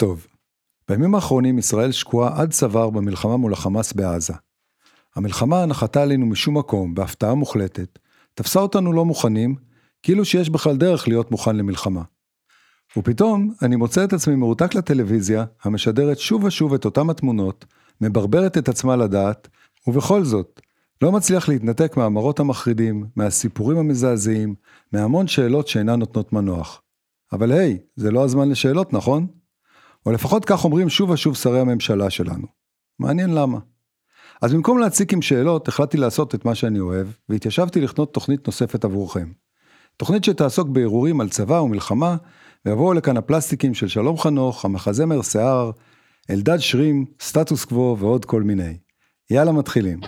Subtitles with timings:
[0.00, 0.26] טוב.
[0.88, 4.32] בימים האחרונים ישראל שקועה עד צוואר במלחמה מול החמאס בעזה.
[5.16, 7.98] המלחמה נחתה עלינו משום מקום, בהפתעה מוחלטת,
[8.34, 9.54] תפסה אותנו לא מוכנים,
[10.02, 12.02] כאילו שיש בכלל דרך להיות מוכן למלחמה.
[12.96, 17.64] ופתאום אני מוצא את עצמי מרותק לטלוויזיה, המשדרת שוב ושוב את אותם התמונות,
[18.00, 19.48] מברברת את עצמה לדעת,
[19.86, 20.60] ובכל זאת,
[21.02, 24.54] לא מצליח להתנתק מהמראות המחרידים, מהסיפורים המזעזעים,
[24.92, 26.82] מהמון שאלות שאינן נותנות מנוח.
[27.32, 29.26] אבל היי, זה לא הזמן לשאלות, נכון?
[30.06, 32.46] או לפחות כך אומרים שוב ושוב שרי הממשלה שלנו.
[32.98, 33.58] מעניין למה.
[34.42, 38.84] אז במקום להציק עם שאלות, החלטתי לעשות את מה שאני אוהב, והתיישבתי לכנות תוכנית נוספת
[38.84, 39.32] עבורכם.
[39.96, 42.16] תוכנית שתעסוק בערעורים על צבא ומלחמה,
[42.66, 45.70] ויבואו לכאן הפלסטיקים של שלום חנוך, המחזמר שיער,
[46.30, 48.76] אלדד שרים, סטטוס קוו ועוד כל מיני.
[49.30, 50.00] יאללה מתחילים.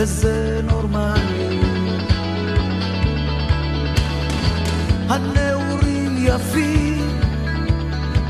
[0.00, 1.60] וזה נורמלי.
[5.08, 7.20] הנעורים יפים,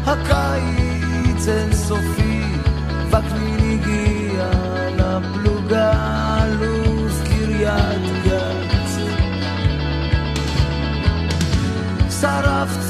[0.07, 2.43] הקיץ אינסופי,
[3.09, 4.51] וקנין הגיע
[4.97, 5.93] לפלוגה,
[6.45, 8.69] אלוף קריית גת.
[12.21, 12.88] שרף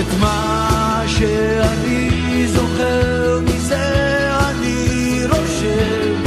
[0.00, 6.22] את מה שאני זוכר מזה אני רושם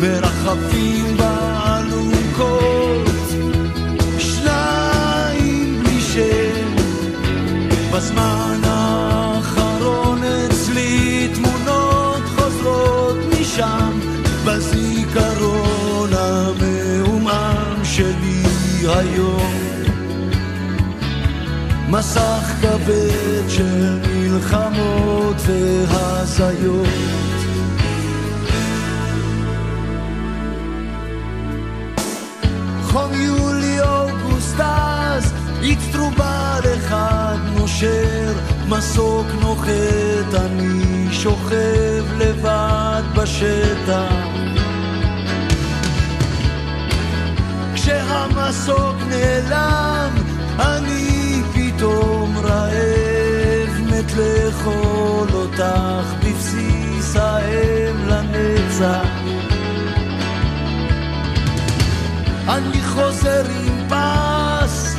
[0.00, 3.08] מרחפים באלונקות.
[4.18, 6.76] שניים בלי שם
[7.92, 14.00] בזמן האחרון אצלי תמונות חוזרות משם
[14.44, 18.42] בזיכרון המעומעם שלי
[18.84, 19.51] היום
[21.92, 25.36] מסך כבד של מלחמות
[25.88, 26.86] והזיות.
[32.82, 35.32] חום יולי אוגוסט אז
[35.72, 38.32] אצטרובל אחד נושר
[38.68, 44.12] מסוק נוחת אני שוכב לבד בשטח
[47.74, 50.10] כשהמסוק נעלם
[50.58, 51.01] אני
[51.82, 59.06] פתאום רעב מת לאכול אותך בבסיס האם לנצח.
[62.48, 64.96] אני חוזר עם פס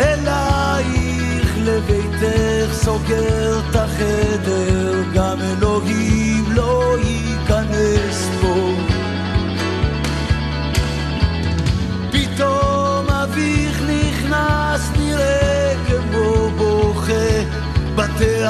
[0.00, 8.89] אלייך לביתך סוגר את החדר גם אלוהים לא ייכנס פה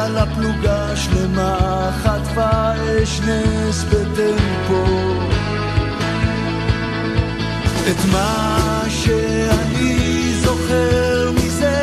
[0.01, 4.85] על הפלוגה שלמה חטפה אש נס בטמפו.
[7.91, 11.83] את מה שאני זוכר מזה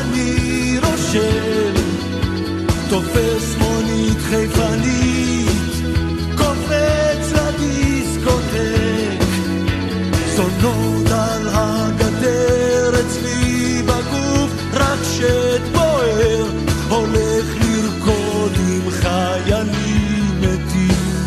[0.00, 1.74] אני רושם.
[2.88, 5.59] תופס מונית חיפנית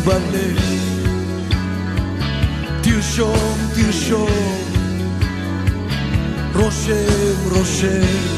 [0.04, 0.74] בלב
[2.82, 4.28] תרשום, תרשום,
[6.54, 8.33] רושם, רושם.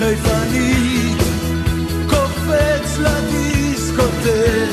[0.00, 1.18] חיפנית
[2.08, 4.68] קופץ לדיסקוטק.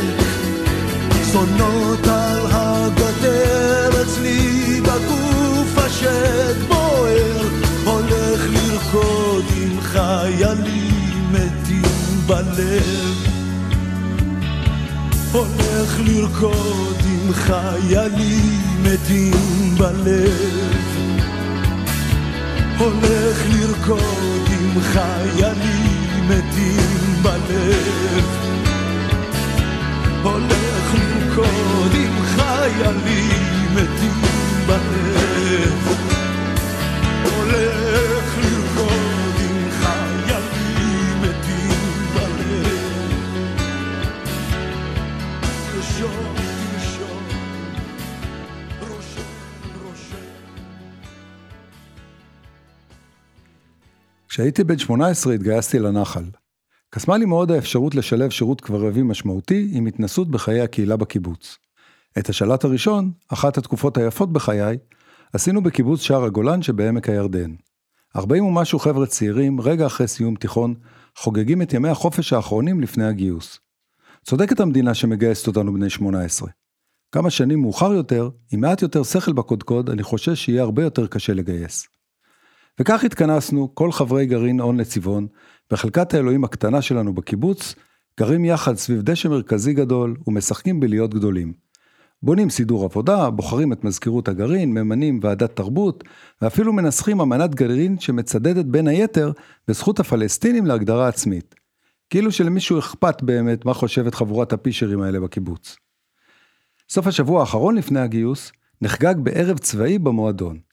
[1.31, 7.41] צונות על הגדר אצלי בגוף השד בוער
[7.85, 13.27] הולך לרקוד עם חיילים מתים בלב.
[15.31, 20.77] הולך לרקוד עם חיילים מתים בלב.
[22.77, 24.26] הולך לרקוד
[24.77, 28.25] עם חיילים מתים בלב.
[30.23, 33.16] הולך לרקוד עם חיילים
[54.37, 56.23] כשהייתי בן 18 התגייסתי לנחל.
[56.89, 61.57] קסמה לי מאוד האפשרות לשלב שירות קרבי משמעותי עם התנסות בחיי הקהילה בקיבוץ.
[62.19, 64.77] את השלט הראשון, אחת התקופות היפות בחיי,
[65.33, 67.55] עשינו בקיבוץ שער הגולן שבעמק הירדן.
[68.15, 70.75] 40 ומשהו חבר'ה צעירים, רגע אחרי סיום תיכון,
[71.17, 73.59] חוגגים את ימי החופש האחרונים לפני הגיוס.
[74.25, 76.49] צודקת המדינה שמגייסת אותנו בני 18.
[77.11, 81.33] כמה שנים מאוחר יותר, עם מעט יותר שכל בקודקוד, אני חושש שיהיה הרבה יותר קשה
[81.33, 81.96] לגייס.
[82.79, 85.27] וכך התכנסנו, כל חברי גרעין און לצבעון,
[85.71, 87.75] בחלקת האלוהים הקטנה שלנו בקיבוץ,
[88.19, 91.53] גרים יחד סביב דשא מרכזי גדול ומשחקים בלהיות גדולים.
[92.23, 96.03] בונים סידור עבודה, בוחרים את מזכירות הגרעין, ממנים ועדת תרבות,
[96.41, 99.31] ואפילו מנסחים אמנת גרעין שמצדדת בין היתר
[99.67, 101.55] בזכות הפלסטינים להגדרה עצמית.
[102.09, 105.75] כאילו שלמישהו אכפת באמת מה חושבת חבורת הפישרים האלה בקיבוץ.
[106.89, 108.51] סוף השבוע האחרון לפני הגיוס,
[108.81, 110.66] נחגג בערב צבאי במועדון.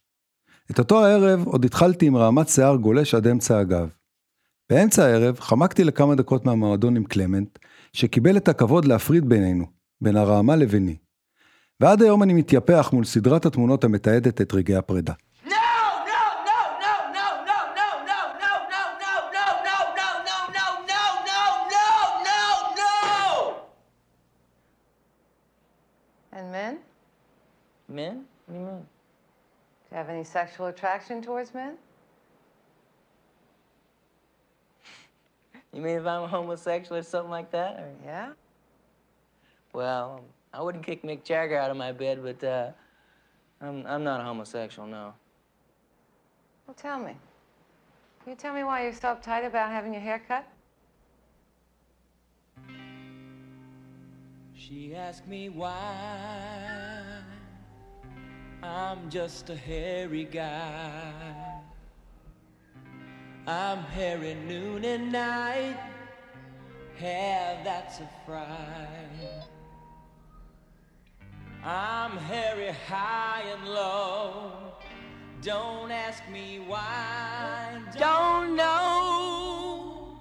[0.70, 3.88] את אותו הערב עוד התחלתי עם רעמת שיער גולש עד אמצע הגב.
[4.70, 7.58] באמצע הערב חמקתי לכמה דקות מהמועדון עם קלמנט,
[7.93, 9.66] שקיבל את הכבוד להפריד בינינו,
[10.00, 10.96] בין הרעמה לביני.
[11.81, 15.12] ועד היום אני מתייפח מול סדרת התמונות המתעדת את רגעי הפרידה.
[27.94, 28.24] Men?
[29.94, 31.75] You have any sexual attraction towards men?
[35.73, 37.79] You mean if I'm a homosexual or something like that?
[37.79, 38.32] Or, Yeah?
[39.73, 42.70] well, I wouldn't kick Mick Jagger out of my bed, but uh,
[43.61, 45.14] I'm, I'm not a homosexual, no.
[46.67, 47.17] Well, tell me.
[48.25, 50.44] Can you tell me why you're so uptight about having your hair cut?
[54.56, 56.94] She asked me why
[58.65, 61.13] I'm just a hairy guy.
[63.47, 65.77] I'm hairy noon and night,
[66.97, 69.44] hair that's a fright.
[71.63, 74.53] I'm hairy high and low.
[75.43, 77.83] Don't ask me why.
[77.99, 80.17] Don't know.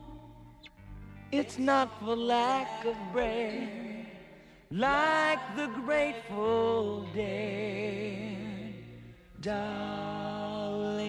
[1.31, 3.69] It's not for lack of bread,
[4.73, 8.73] like the Grateful Dead,
[9.39, 11.03] darling.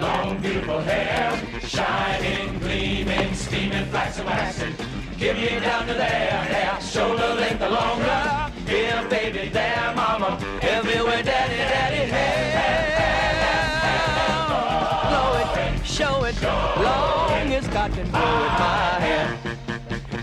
[0.00, 4.74] Long, beautiful hair, shining, gleaming, steaming, flaxen, waxen.
[5.18, 8.50] Give me down to there, there, shoulder length longer.
[8.66, 12.34] Here, baby, there, mama, everywhere, daddy, daddy, hair.
[15.10, 17.23] Blow it, show it, long as
[17.62, 19.38] God can blow it, my hair.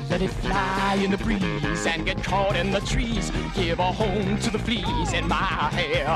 [0.10, 3.32] Let it fly in the breeze and get caught in the trees.
[3.56, 6.08] Give a home to the fleas in my hair.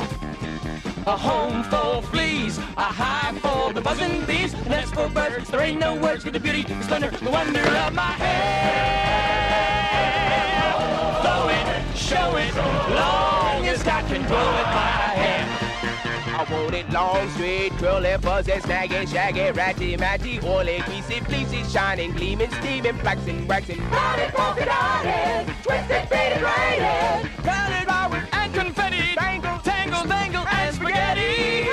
[1.08, 5.50] A home for fleas, a hive for the buzzing bees, a nest for birds.
[5.50, 9.06] There ain't no words for the beauty, the splendor, the wonder of my hair.
[11.22, 12.54] Blow it, show it,
[12.94, 15.55] long as God can blow it, my hair.
[16.48, 22.12] I want it long, straight, curly, fuzzy, snaggy, shaggy, ratty, matty, oily, greasy, fleecy, shining,
[22.12, 23.80] gleaming, steaming, flaxing, waxing.
[23.90, 31.66] Dotted, polka dotted, twisted, faded, braided, crowded flowers and confetti, tangle, tangle, dangle, and spaghetti.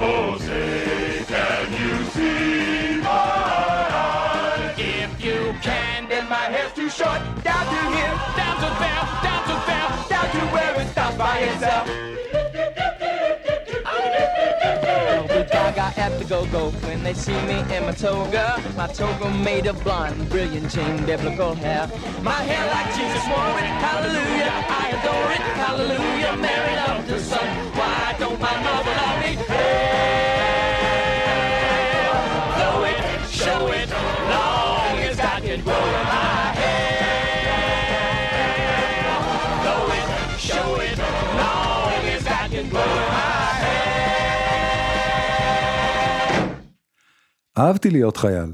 [0.00, 4.74] Oh, say, can you see my eyes?
[4.78, 7.20] If you can, then my hair's too short.
[7.44, 11.38] Down to here, down to there, down to there, down to where it stops by
[11.38, 12.01] itself.
[15.92, 18.60] With gaga I have to go go when they see me in my toga.
[18.76, 21.88] My toga made of blonde, brilliant chain, biblical hair.
[22.22, 23.66] My hair like Jesus wore it.
[23.82, 25.40] Hallelujah, I adore it.
[25.60, 27.46] Hallelujah, married up to son.
[27.76, 29.36] Why don't my mother love me?
[29.46, 30.08] Hey,
[32.10, 33.90] oh, blow it, show it,
[34.30, 36.31] long as I can grow my
[47.58, 48.52] אהבתי להיות חייל.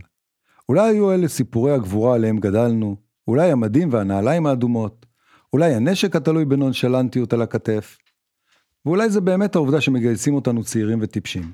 [0.68, 2.96] אולי היו אלה סיפורי הגבורה עליהם גדלנו,
[3.28, 5.06] אולי המדים והנעליים האדומות,
[5.52, 7.98] אולי הנשק התלוי בנונשלנטיות על הכתף,
[8.84, 11.52] ואולי זה באמת העובדה שמגייסים אותנו צעירים וטיפשים.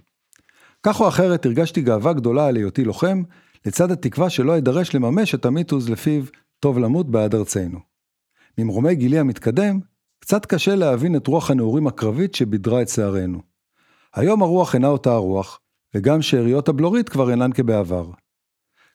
[0.82, 3.22] כך או אחרת הרגשתי גאווה גדולה על היותי לוחם,
[3.66, 6.24] לצד התקווה שלא אדרש לממש את המיתוס לפיו
[6.60, 7.78] טוב למות בעד ארצנו.
[8.58, 9.80] ממרומי גילי המתקדם,
[10.18, 13.40] קצת קשה להבין את רוח הנעורים הקרבית שבידרה את שערינו.
[14.14, 15.60] היום הרוח אינה אותה הרוח,
[15.94, 18.10] וגם שאריות הבלורית כבר אינן כבעבר.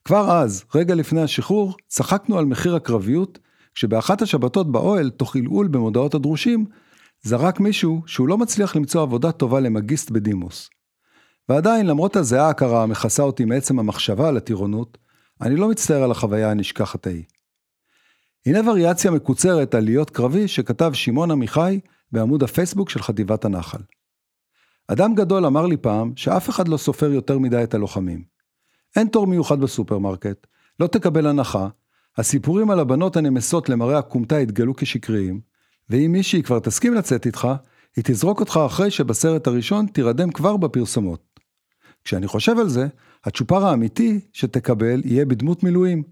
[0.05, 3.39] כבר אז, רגע לפני השחרור, צחקנו על מחיר הקרביות,
[3.73, 6.65] כשבאחת השבתות באוהל, תוך עלעול במודעות הדרושים,
[7.21, 10.69] זרק מישהו שהוא לא מצליח למצוא עבודה טובה למגיסט בדימוס.
[11.49, 14.97] ועדיין, למרות הזיעה הקרה המכסה אותי מעצם המחשבה על הטירונות,
[15.41, 17.23] אני לא מצטער על החוויה הנשכחת ההיא.
[18.45, 21.79] הנה וריאציה מקוצרת על להיות קרבי שכתב שמעון עמיחי
[22.11, 23.79] בעמוד הפייסבוק של חטיבת הנחל.
[24.91, 28.23] אדם גדול אמר לי פעם שאף אחד לא סופר יותר מדי את הלוחמים.
[28.95, 30.47] אין תור מיוחד בסופרמרקט,
[30.79, 31.67] לא תקבל הנחה,
[32.17, 35.41] הסיפורים על הבנות הנמסות למראה הכומתה יתגלו כשקריים,
[35.89, 37.47] ואם מישהי כבר תסכים לצאת איתך,
[37.95, 41.39] היא תזרוק אותך אחרי שבסרט הראשון תירדם כבר בפרסומות.
[42.03, 42.87] כשאני חושב על זה,
[43.25, 46.03] הצ'ופר האמיתי שתקבל יהיה בדמות מילואים.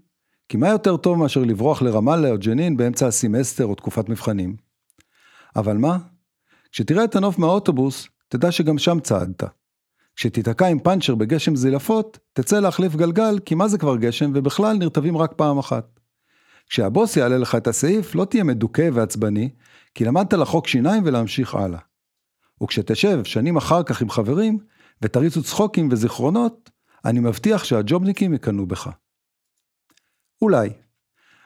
[0.48, 4.56] כי מה יותר טוב מאשר לברוח לרמאללה או ג'נין באמצע הסמסטר או תקופת מבחנים?
[5.56, 5.98] אבל מה?
[6.72, 9.44] כשתראה את הנוף מהאוטובוס, תדע שגם שם צעדת.
[10.16, 15.16] כשתיתקע עם פאנצ'ר בגשם זילפות, תצא להחליף גלגל, כי מה זה כבר גשם, ובכלל נרטבים
[15.16, 16.00] רק פעם אחת.
[16.68, 19.50] כשהבוס יעלה לך את הסעיף, לא תהיה מדוכא ועצבני,
[19.94, 21.78] כי למדת לחוק שיניים ולהמשיך הלאה.
[22.62, 24.58] וכשתשב שנים אחר כך עם חברים,
[25.02, 26.70] ותריצו צחוקים וזיכרונות,
[27.04, 28.90] אני מבטיח שהג'ובניקים יקנאו בך.
[30.42, 30.70] אולי.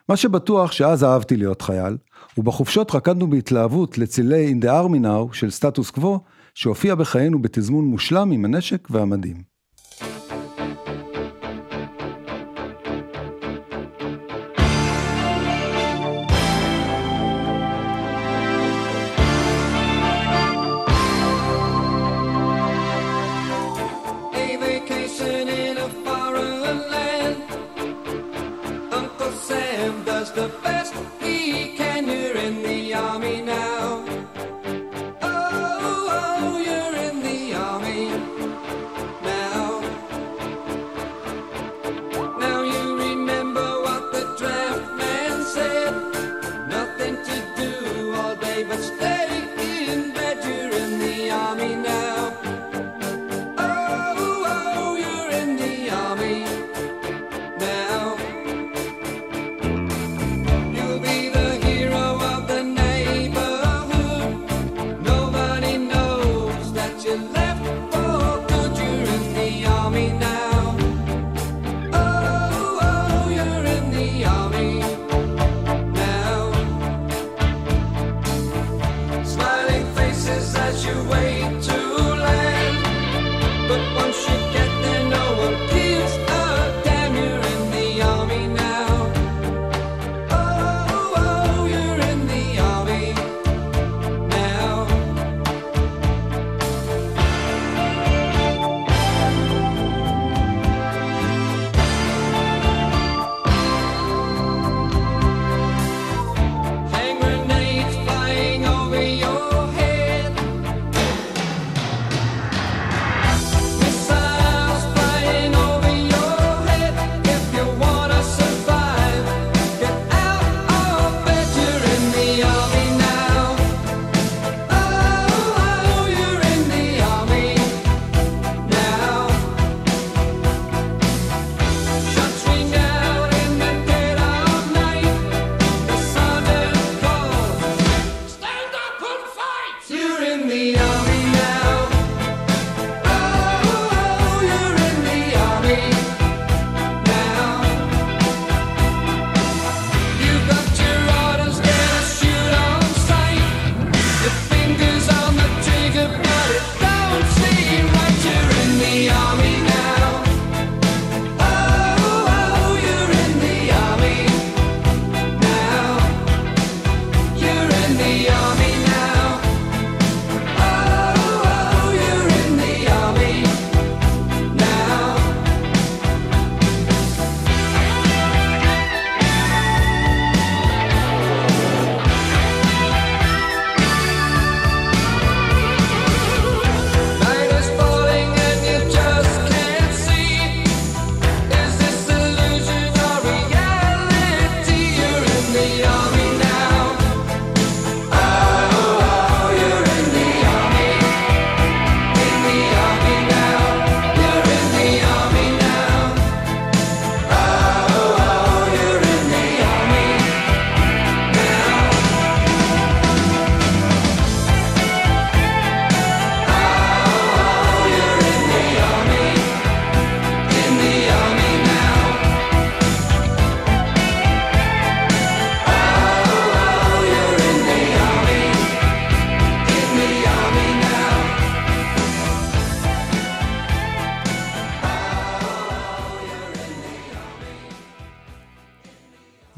[0.08, 1.96] מה שבטוח שאז אהבתי להיות חייל,
[2.38, 6.20] ובחופשות רקדנו בהתלהבות לצילי In the Army Now של סטטוס קוו,
[6.54, 9.51] שהופיע בחיינו בתזמון מושלם עם הנשק והמדים.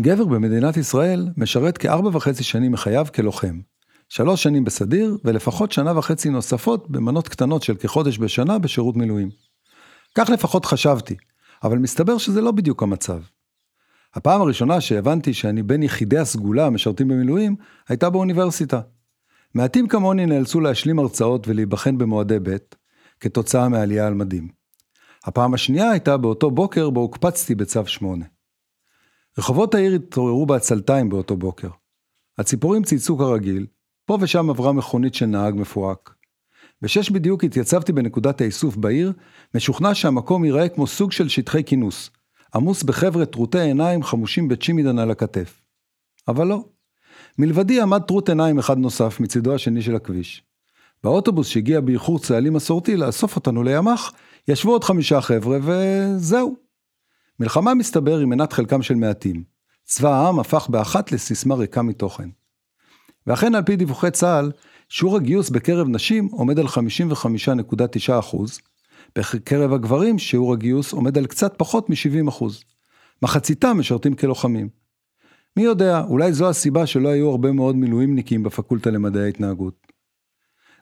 [0.05, 3.61] גבר במדינת ישראל משרת כארבע וחצי שנים מחייו כלוחם.
[4.09, 9.31] שלוש שנים בסדיר ולפחות שנה וחצי נוספות במנות קטנות של כחודש בשנה בשירות מילואים.
[10.15, 11.15] כך לפחות חשבתי,
[11.63, 13.21] אבל מסתבר שזה לא בדיוק המצב.
[14.15, 17.57] הפעם הראשונה שהבנתי שאני בין יחידי הסגולה המשרתים במילואים,
[17.89, 18.81] הייתה באוניברסיטה.
[19.55, 22.57] מעטים כמוני נאלצו להשלים הרצאות ולהיבחן במועדי ב',
[23.21, 24.49] כתוצאה מעלייה על מדים.
[25.25, 28.34] הפעם השנייה הייתה באותו בוקר בו הוקפצתי בצו 8.
[29.39, 31.69] רחובות העיר התעוררו בעצלתיים באותו בוקר.
[32.39, 33.67] הציפורים צייצו כרגיל,
[34.07, 36.15] פה ושם עברה מכונית של נהג מפורק.
[36.83, 39.13] בשש בדיוק התייצבתי בנקודת האיסוף בעיר,
[39.55, 42.11] משוכנע שהמקום ייראה כמו סוג של שטחי כינוס,
[42.55, 45.63] עמוס בחבר'ה טרוטי עיניים חמושים בצ'ימידן על הכתף.
[46.29, 46.65] אבל לא.
[47.39, 50.43] מלבדי עמד טרוט עיניים אחד נוסף מצידו השני של הכביש.
[51.05, 54.13] באוטובוס שהגיע באיחור צה"לי מסורתי לאסוף אותנו לימ"ח,
[54.49, 56.64] ישבו עוד חמישה חבר'ה וזהו.
[57.41, 59.45] מלחמה מסתבר היא מנת חלקם של מעטים.
[59.85, 62.29] צבא העם הפך באחת לסיסמה ריקה מתוכן.
[63.27, 64.53] ואכן על פי דיווחי צה"ל,
[64.89, 68.37] שיעור הגיוס בקרב נשים עומד על 55.9%,
[69.19, 72.45] בקרב הגברים שיעור הגיוס עומד על קצת פחות מ-70%.
[73.23, 74.69] מחציתם משרתים כלוחמים.
[75.57, 79.87] מי יודע, אולי זו הסיבה שלא היו הרבה מאוד מילואימניקים בפקולטה למדעי ההתנהגות.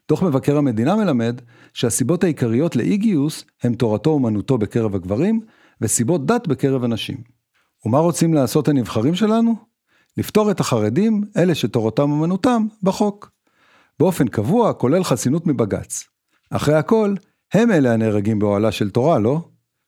[0.09, 1.41] דוח מבקר המדינה מלמד
[1.73, 5.41] שהסיבות העיקריות לאי גיוס הם תורתו אומנותו בקרב הגברים
[5.83, 7.17] וסיבות דת בקרב הנשים.
[7.87, 9.55] ומה רוצים לעשות הנבחרים שלנו?
[10.17, 13.31] לפתור את החרדים, אלה שתורתם אומנותם, בחוק.
[13.99, 16.05] באופן קבוע, כולל חסינות מבג"ץ.
[16.51, 17.15] אחרי הכל,
[17.55, 19.41] הם אלה הנהרגים באוהלה של תורה, לא?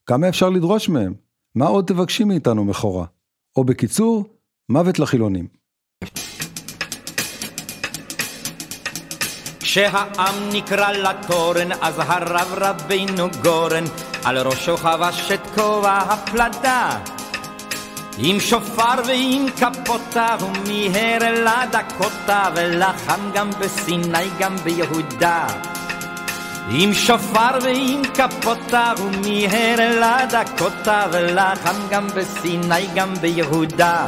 [0.07, 1.15] כמה אפשר לדרוש מהם?
[1.55, 3.07] מה עוד תבקשי מאיתנו מכורה?
[3.57, 4.25] או בקיצור,
[4.69, 5.47] מוות לחילונים.
[9.61, 13.85] כשהעם נקרא לתורן, אז הרב רבינו גורן,
[14.25, 16.99] על ראשו חבש את כובע הפלדה.
[18.19, 25.47] עם שופר ועם קפוטה, הוא מיהר אל הדקוטה, ולחם גם בסיני, גם ביהודה.
[26.71, 34.07] עם שופר ועם קפוטה, הוא מיהר אל הדקוטה, ולחם גם בסיני, גם ביהודה.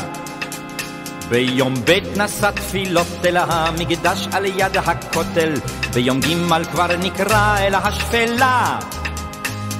[1.28, 5.54] ביום ב' נשא תפילות אל המקדש על יד הכותל,
[5.94, 8.78] ביום ג' כבר נקרא אל השפלה.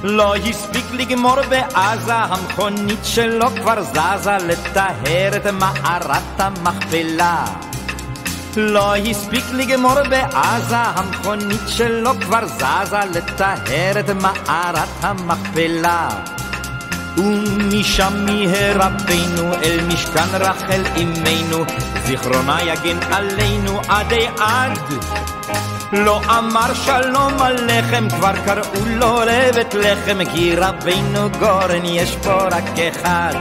[0.03, 7.45] לא הספיק לגמור בעזה, המכונית שלו כבר זזה לטהר את מערת המכפלה.
[8.57, 16.09] לא הספיק לגמור בעזה, המכונית שלו כבר זזה לטהר את מערת המכפלה.
[17.17, 21.65] ומשם מיהר רבנו אל משכן רחל אמנו,
[22.05, 24.79] זיכרונה יגן עלינו עדי עד.
[25.93, 32.79] לא אמר שלום עליכם, כבר קראו לו רבת לחם, כי רבנו גורן יש פה רק
[32.79, 33.33] אחד.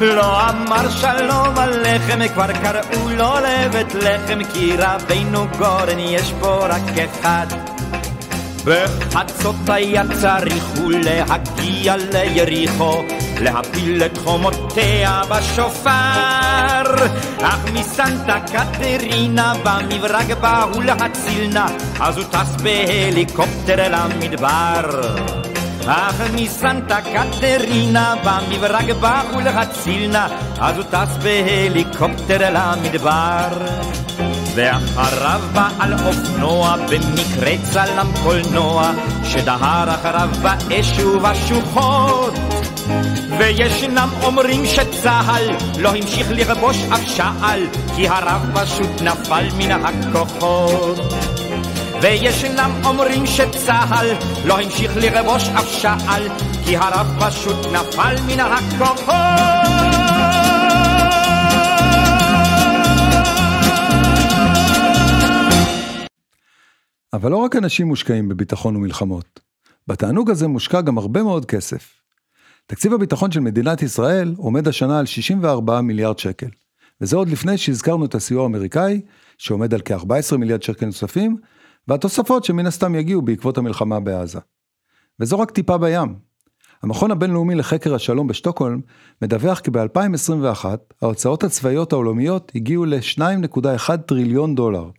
[0.00, 6.98] לא אמר שלום עליכם, כבר קראו לו רבת לחם, כי רבנו גורן יש פה רק
[6.98, 7.46] אחד.
[8.64, 13.02] בחצות היה צריך הוא להגיע ליריחו,
[13.40, 16.94] להפיל את חומותיה בשופר.
[17.42, 21.66] אך מסנטה קטרינה במברג באו להציל נא,
[22.00, 25.12] אז הוא טס בהליקופטר אל המדבר.
[25.86, 30.26] אך מסנטה קטרינה במברג באו להציל נא,
[30.60, 33.48] אז הוא טס בהליקופטר אל המדבר.
[34.54, 38.92] ואחריו בעל אופנוע במקרה צלם קולנוע
[39.24, 42.34] שדהר אחריו באש ובשוחות
[43.38, 50.98] וישנם אומרים שצה"ל לא המשיך לכבוש אף שעל כי הרב פשוט נפל מן הכוחות
[52.02, 54.06] וישנם אומרים שצה"ל
[54.44, 56.28] לא המשיך לכבוש אף שעל
[56.64, 59.81] כי הרב פשוט נפל מן הכוחות
[67.12, 69.40] אבל לא רק אנשים מושקעים בביטחון ומלחמות.
[69.86, 72.02] בתענוג הזה מושקע גם הרבה מאוד כסף.
[72.66, 76.46] תקציב הביטחון של מדינת ישראל עומד השנה על 64 מיליארד שקל,
[77.00, 79.00] וזה עוד לפני שהזכרנו את הסיוע האמריקאי,
[79.38, 81.36] שעומד על כ-14 מיליארד שקל נוספים,
[81.88, 84.38] והתוספות שמן הסתם יגיעו בעקבות המלחמה בעזה.
[85.20, 86.14] וזו רק טיפה בים.
[86.82, 88.80] המכון הבינלאומי לחקר השלום בשטוקהולם
[89.22, 90.64] מדווח כי ב-2021
[91.02, 94.90] ההוצאות הצבאיות העולמיות הגיעו ל-2.1 טריליון דולר.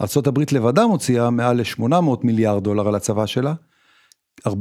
[0.00, 3.54] ארה"ב לבדה מוציאה מעל ל-800 מיליארד דולר על הצבא שלה,
[4.48, 4.52] 40%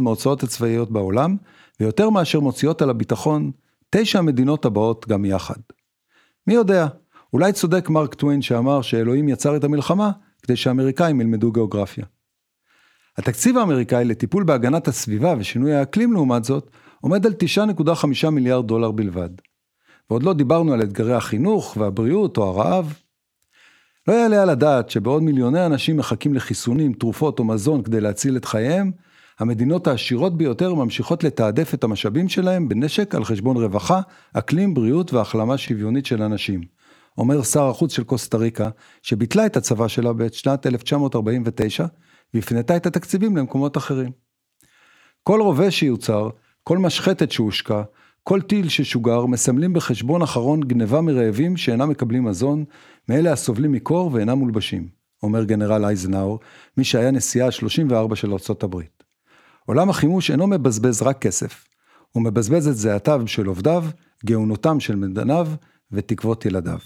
[0.00, 1.36] מההוצאות הצבאיות בעולם,
[1.80, 3.50] ויותר מאשר מוציאות על הביטחון
[3.90, 5.54] תשע המדינות הבאות גם יחד.
[6.46, 6.86] מי יודע,
[7.32, 10.10] אולי צודק מרק טוויין שאמר שאלוהים יצר את המלחמה
[10.42, 12.04] כדי שהאמריקאים ילמדו גיאוגרפיה.
[13.18, 16.70] התקציב האמריקאי לטיפול בהגנת הסביבה ושינוי האקלים לעומת זאת,
[17.00, 19.30] עומד על 9.5 מיליארד דולר בלבד.
[20.10, 22.94] ועוד לא דיברנו על אתגרי החינוך והבריאות או הרעב.
[24.08, 28.44] לא יעלה על הדעת שבעוד מיליוני אנשים מחכים לחיסונים, תרופות או מזון כדי להציל את
[28.44, 28.90] חייהם,
[29.38, 34.00] המדינות העשירות ביותר ממשיכות לתעדף את המשאבים שלהם בנשק על חשבון רווחה,
[34.32, 36.60] אקלים, בריאות והחלמה שוויונית של אנשים.
[37.18, 38.68] אומר שר החוץ של קוסטה ריקה,
[39.02, 41.86] שביטלה את הצבא שלה בשנת 1949,
[42.34, 44.10] והפנתה את התקציבים למקומות אחרים.
[45.22, 46.28] כל רובה שיוצר,
[46.64, 47.82] כל משחטת שהושקע,
[48.28, 52.64] כל טיל ששוגר, מסמלים בחשבון אחרון גניבה מרעבים שאינם מקבלים מזון,
[53.08, 54.88] מאלה הסובלים מקור ואינם מולבשים,
[55.22, 56.40] אומר גנרל אייזנאור,
[56.76, 59.02] מי שהיה נשיאה ה-34 של ארצות הברית.
[59.66, 61.64] עולם החימוש אינו מבזבז רק כסף,
[62.12, 63.84] הוא מבזבז את זיעתיו של עובדיו,
[64.26, 65.48] גאונותם של מדעניו
[65.92, 66.78] ותקוות ילדיו.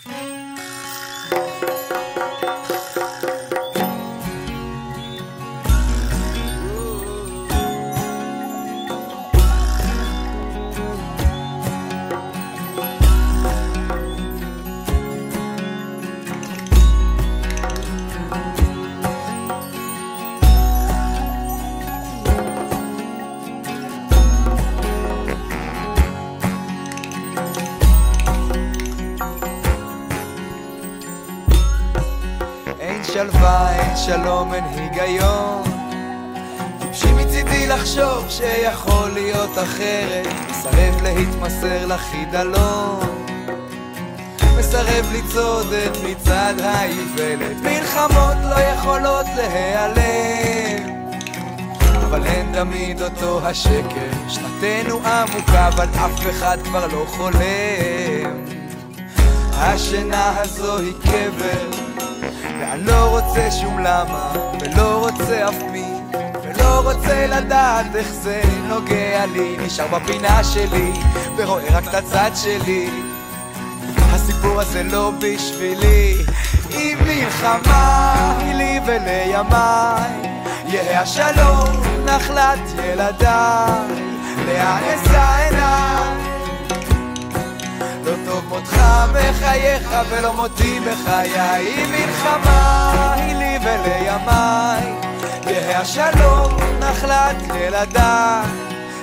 [33.23, 35.63] שלווה, אין שלום, אין היגיון.
[36.81, 43.27] טיפשי מצידי לחשוב שיכול להיות אחרת, מסרב להתמסר לחידלון.
[44.59, 51.03] מסרב לצעוד את מצעד האיוולת, מלחמות לא יכולות להיעלם.
[52.07, 58.45] אבל הן תמיד אותו השקר, שנתנו עמוקה, אבל אף אחד כבר לא חולם.
[59.53, 61.82] השינה הזו היא קבר,
[62.63, 65.95] ואני לא רוצה שום למה, ולא רוצה אף מי,
[66.43, 69.57] ולא רוצה לדעת איך זה נוגע לי.
[69.67, 70.93] נשאר בפינה שלי,
[71.37, 72.91] ורואה רק את הצד שלי.
[73.99, 76.15] הסיפור הזה לא בשבילי.
[76.71, 80.11] אם מלחמה היא לי ולימיי,
[80.67, 84.03] יהא השלום נחלת ילדיי.
[84.95, 86.02] אשא עיניי?
[88.33, 88.77] טוב מותך
[89.13, 91.69] מחייך ולא מותי בחיי.
[91.69, 94.95] אם מלחמה היא לי ולימיי.
[95.47, 98.47] יהא השלום נחלת ילדיי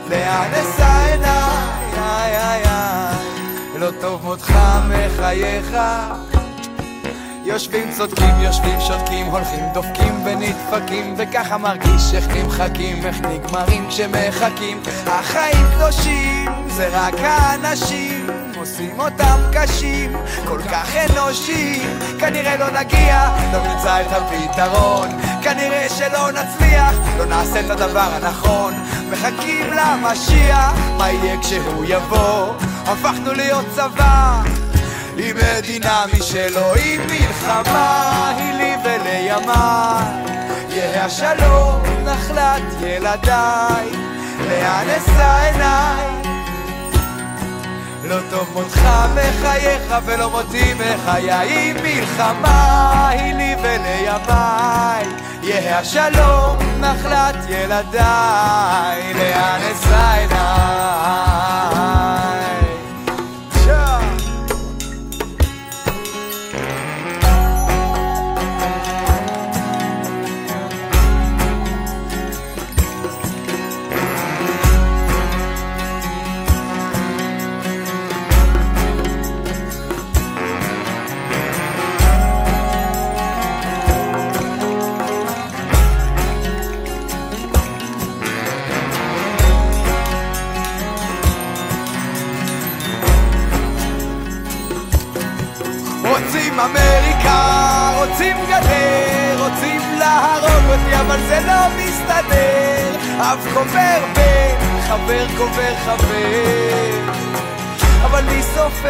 [0.10, 1.30] לאן אשא עיניי
[1.98, 3.80] איי איי איי.
[3.80, 4.54] לא טוב מותך
[4.88, 5.78] מחייך.
[7.44, 11.16] יושבים צודקים, יושבים שותקים, הולכים דופקים ונדפקים.
[11.18, 14.82] וככה מרגיש איך נמחקים, איך נגמרים כשמחכים.
[15.08, 18.39] החיים קדושים, זה רק האנשים
[18.80, 20.16] עושים אותם קשים,
[20.48, 25.10] כל כך אנושיים כנראה לא נגיע, לא נמצא את הפתרון
[25.42, 28.74] כנראה שלא נצליח, לא נעשה את הדבר הנכון
[29.12, 32.54] מחכים למשיח, מה יהיה כשהוא יבוא?
[32.86, 34.42] הפכנו להיות צבא
[35.18, 40.06] היא מדינה משלו, היא מלחמה, היא לי ולימיי.
[40.70, 43.90] יהא השלום נחלת ילדיי,
[44.48, 46.19] לאן אשא עיניי?
[48.10, 48.82] לא טוב מותך
[49.16, 55.06] מחייך ולא מותי מחיי, מלחמה, היא לי ולימיי.
[55.44, 60.40] יהא השלום נחלת ילדיי, לאן אשא עיניי?
[100.72, 102.96] אותי, אבל זה לא מסתדר.
[103.22, 107.14] אב קובר בן, חבר קובר חבר,
[108.06, 108.90] אבל מי סופר?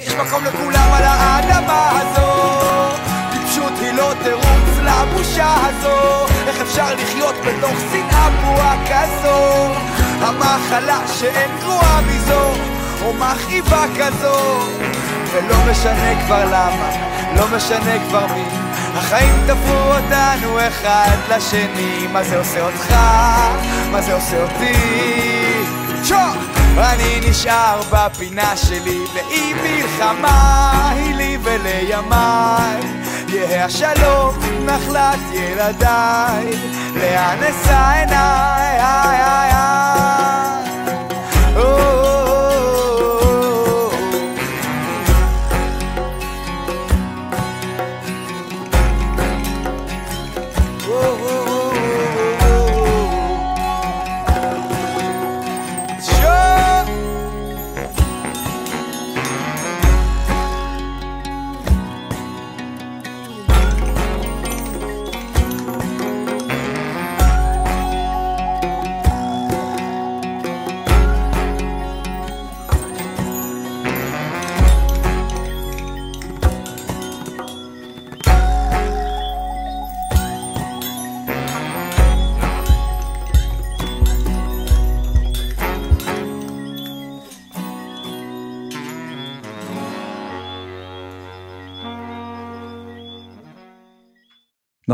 [0.00, 2.32] יש מקום לכולם על האדמה הזו.
[3.32, 6.26] טיפשות היא לא תירוץ לבושה הזו.
[6.46, 9.74] איך אפשר לחיות בתוך שנאה בועה כזו?
[10.20, 12.52] המחלה שאין גרועה מזו,
[13.04, 14.60] או מכאיבה כזו.
[15.32, 16.90] ולא משנה כבר למה,
[17.36, 18.67] לא משנה כבר מי
[19.10, 22.94] החיים תפרו אותנו אחד לשני מה זה עושה אותך?
[23.90, 24.72] מה זה עושה אותי?
[26.78, 32.80] אני נשאר בפינה שלי לאי מלחמה היא לי ולימיי
[33.28, 36.46] יהא השלום נחלת ילדיי
[36.94, 39.47] לאן אשא עיניי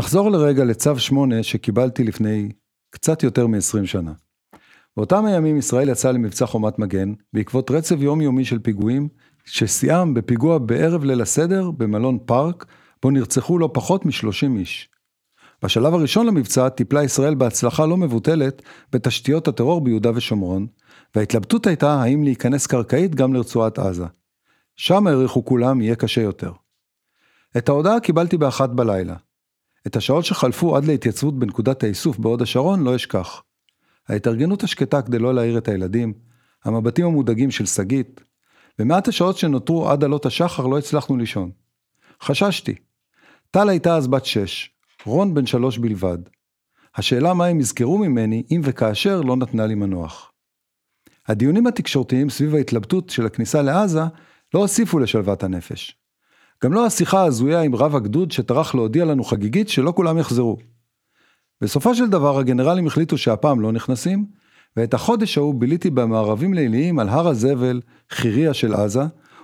[0.05, 2.49] נחזור לרגע לצו 8 שקיבלתי לפני
[2.89, 4.13] קצת יותר מ-20 שנה.
[4.97, 9.07] באותם הימים ישראל יצא למבצע חומת מגן, בעקבות רצף יומיומי של פיגועים,
[9.45, 12.65] ששיאם בפיגוע בערב ליל הסדר במלון פארק,
[13.03, 14.89] בו נרצחו לא פחות מ-30 איש.
[15.63, 20.67] בשלב הראשון למבצע טיפלה ישראל בהצלחה לא מבוטלת בתשתיות הטרור ביהודה ושומרון,
[21.15, 24.05] וההתלבטות הייתה האם להיכנס קרקעית גם לרצועת עזה.
[24.75, 26.51] שם העריכו כולם יהיה קשה יותר.
[27.57, 29.15] את ההודעה קיבלתי באחת בלילה.
[29.87, 33.43] את השעות שחלפו עד להתייצבות בנקודת האיסוף בהוד השרון לא אשכח.
[34.07, 36.13] ההתארגנות השקטה כדי לא להעיר את הילדים,
[36.65, 38.21] המבטים המודאגים של שגית,
[38.79, 41.51] במעט השעות שנותרו עד עלות השחר לא הצלחנו לישון.
[42.21, 42.75] חששתי.
[43.51, 44.69] טל הייתה אז בת שש,
[45.05, 46.17] רון בן שלוש בלבד.
[46.95, 50.31] השאלה מה הם יזכרו ממני, אם וכאשר לא נתנה לי מנוח.
[51.27, 54.01] הדיונים התקשורתיים סביב ההתלבטות של הכניסה לעזה
[54.53, 55.97] לא הוסיפו לשלוות הנפש.
[56.63, 60.57] גם לא השיחה ההזויה עם רב הגדוד שטרח להודיע לנו חגיגית שלא כולם יחזרו.
[61.61, 64.25] בסופו של דבר הגנרלים החליטו שהפעם לא נכנסים,
[64.77, 69.03] ואת החודש ההוא ביליתי במערבים ליליים על הר הזבל, חיריה של עזה,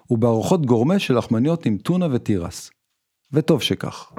[0.09, 2.71] ובארוחות גורמה של לחמניות עם טונה ותירס.
[3.33, 4.11] וטוב שכך.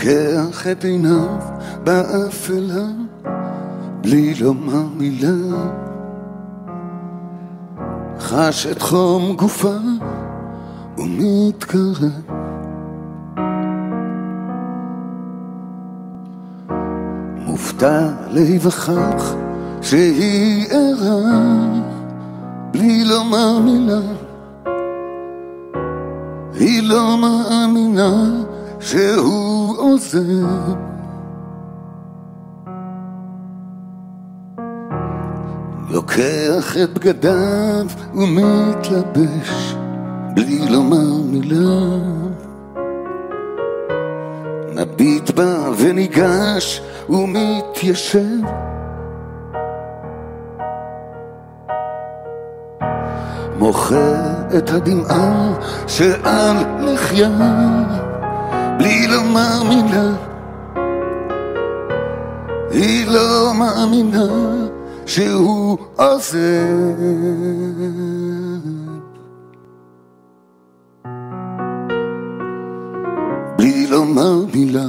[0.00, 1.38] פוקח את עיניו
[1.84, 2.86] באפלה,
[4.00, 5.70] בלי לומר מילה.
[8.20, 9.76] חש את חום גופה
[10.98, 12.22] ומתקרב.
[17.46, 19.34] מופתע להיווכח
[19.82, 21.42] שהיא ערה,
[22.72, 24.00] בלי לומר מילה.
[26.54, 28.40] היא לא מאמינה
[28.80, 30.74] שהוא עוזב.
[35.90, 39.74] לוקח את בגדיו ומתלבש
[40.34, 41.96] בלי לומר מילה.
[44.74, 48.40] מביט בה וניגש ומתיישב.
[53.58, 55.52] מוחה את הדמעה
[55.86, 57.99] שעל לחייה
[58.80, 60.16] בלי לומר מילה.
[62.70, 64.26] היא לא מאמינה
[65.06, 66.38] שהוא עוזב.
[73.58, 74.86] בלי לומר מילה.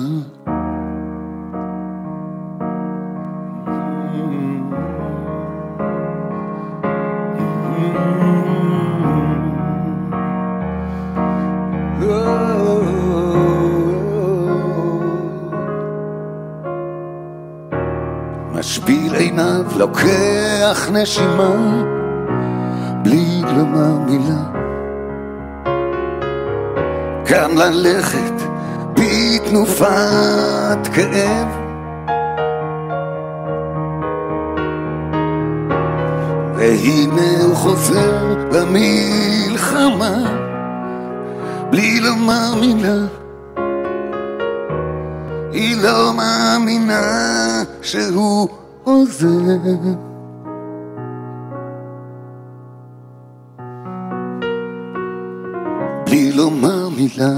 [19.81, 21.83] לוקח נשימה,
[23.03, 24.43] בלי לומר מילה.
[27.25, 28.33] כאן ללכת
[28.93, 31.47] בתנופת כאב.
[36.55, 40.15] והנה הוא חוזר למלחמה,
[41.69, 43.05] בלי לומר מילה.
[45.51, 49.27] היא לא מאמינה שהוא עוזב.
[56.05, 57.31] בלי לומר מילה.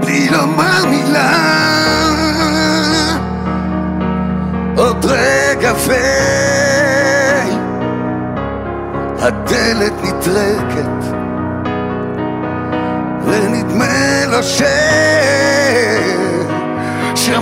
[0.00, 1.32] בלי לומר מילה.
[4.76, 5.92] עוד רגע ו...
[9.18, 10.95] הדלת נטרקת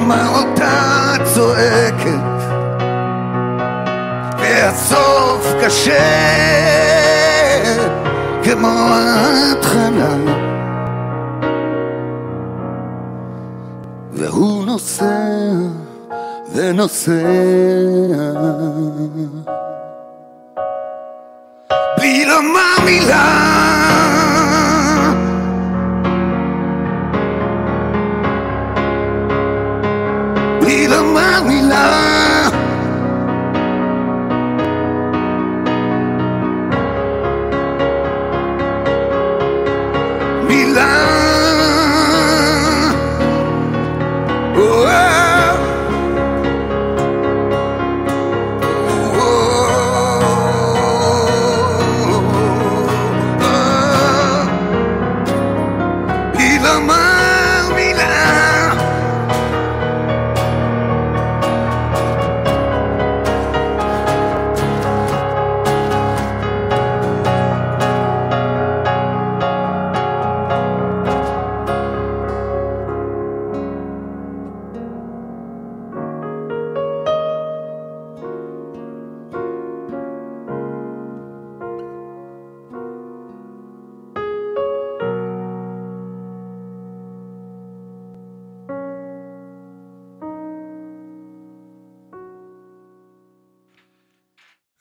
[0.04, 2.44] שמע אותה צועקת
[4.38, 5.98] והסוף קשה
[8.42, 10.14] כמו ההתחלה.
[14.12, 15.04] והוא נוסע
[16.54, 17.12] ונוסע
[21.98, 23.43] בלי לומר מילה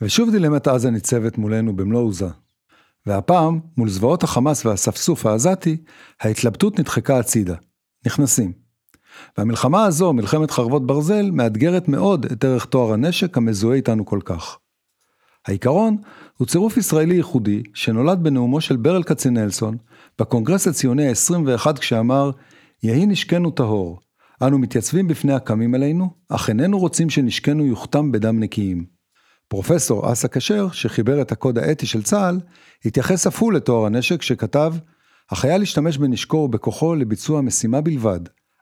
[0.03, 2.27] ושוב דילמת עזה ניצבת מולנו במלוא עוזה.
[3.05, 5.77] והפעם, מול זוועות החמאס והאספסוף העזתי,
[6.21, 7.55] ההתלבטות נדחקה הצידה.
[8.05, 8.53] נכנסים.
[9.37, 14.57] והמלחמה הזו, מלחמת חרבות ברזל, מאתגרת מאוד את ערך טוהר הנשק המזוהה איתנו כל כך.
[15.47, 15.97] העיקרון
[16.37, 19.77] הוא צירוף ישראלי ייחודי שנולד בנאומו של ברל כצנלסון
[20.19, 22.31] בקונגרס הציוני ה-21 כשאמר
[22.83, 23.99] יהי נשקנו טהור,
[24.41, 28.92] אנו מתייצבים בפני הקמים עלינו, אך איננו רוצים שנשקנו יוכתם בדם נקיים.
[29.47, 32.39] פרופסור אסא כשר, שחיבר את הקוד האתי של צה"ל,
[32.85, 34.73] התייחס אף הוא לטוהר הנשק שכתב,
[35.31, 38.19] החייל ישתמש בנשקו ובכוחו לביצוע משימה בלבד,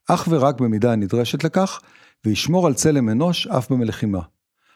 [0.10, 1.82] אך ורק במידה הנדרשת לכך,
[2.26, 4.20] וישמור על צלם אנוש אף במלחימה.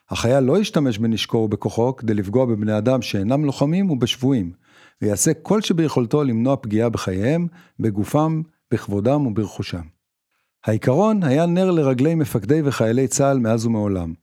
[0.09, 4.51] החייל לא ישתמש בנשקו ובכוחו כדי לפגוע בבני אדם שאינם לוחמים ובשבויים,
[5.01, 7.47] ויעשה כל שביכולתו למנוע פגיעה בחייהם,
[7.79, 8.41] בגופם,
[8.71, 9.81] בכבודם וברכושם.
[10.65, 14.13] העיקרון היה נר לרגלי מפקדי וחיילי צה"ל מאז ומעולם.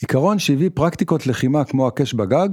[0.00, 2.48] עיקרון שהביא פרקטיקות לחימה כמו הקש בגג,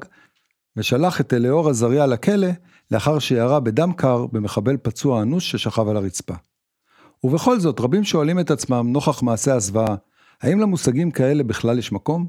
[0.75, 2.47] ושלח את אליאור עזריה לכלא
[2.91, 6.33] לאחר שירה בדם קר במחבל פצוע אנוש ששכב על הרצפה.
[7.23, 9.95] ובכל זאת, רבים שואלים את עצמם, נוכח מעשי הזוועה,
[10.41, 12.27] האם למושגים כאלה בכלל יש מקום?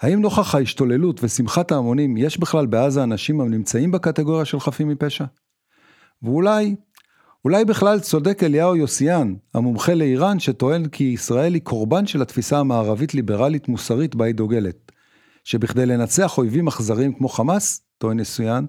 [0.00, 5.24] האם נוכח ההשתוללות ושמחת ההמונים, יש בכלל בעזה אנשים הנמצאים בקטגוריה של חפים מפשע?
[6.22, 6.76] ואולי,
[7.44, 13.14] אולי בכלל צודק אליהו יוסיאן, המומחה לאיראן, שטוען כי ישראל היא קורבן של התפיסה המערבית
[13.14, 14.92] ליברלית מוסרית בה היא דוגלת.
[15.44, 18.64] שבכדי לנצח אויבים אכזריים כמו חמאס, טוען יוסיאן,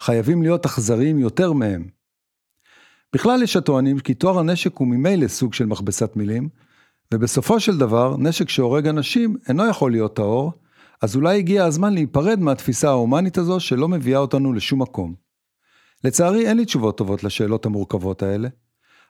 [0.00, 1.88] חייבים להיות אכזריים יותר מהם.
[3.14, 6.48] בכלל יש הטוענים כי טוהר הנשק הוא ממילא סוג של מכבסת מילים,
[7.14, 10.52] ובסופו של דבר, נשק שהורג אנשים אינו יכול להיות טהור,
[11.02, 15.21] אז אולי הגיע הזמן להיפרד מהתפיסה ההומנית הזו שלא מביאה אותנו לשום מקום.
[16.04, 18.48] לצערי אין לי תשובות טובות לשאלות המורכבות האלה,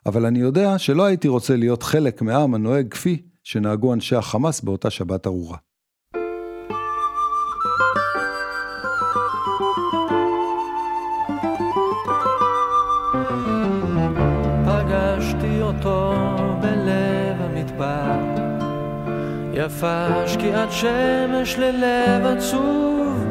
[0.06, 4.90] אבל אני יודע שלא הייתי רוצה להיות חלק מעם הנוהג כפי שנהגו אנשי החמאס באותה
[4.90, 5.56] שבת ארורה.
[19.54, 23.24] יפה שקיעת שמש ללב עצוב,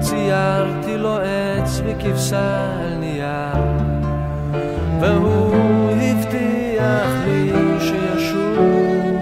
[0.00, 1.18] ציירתי לו
[1.68, 3.62] עץ וכבשה על נייר,
[5.00, 9.16] והוא הבטיח לי שישוב,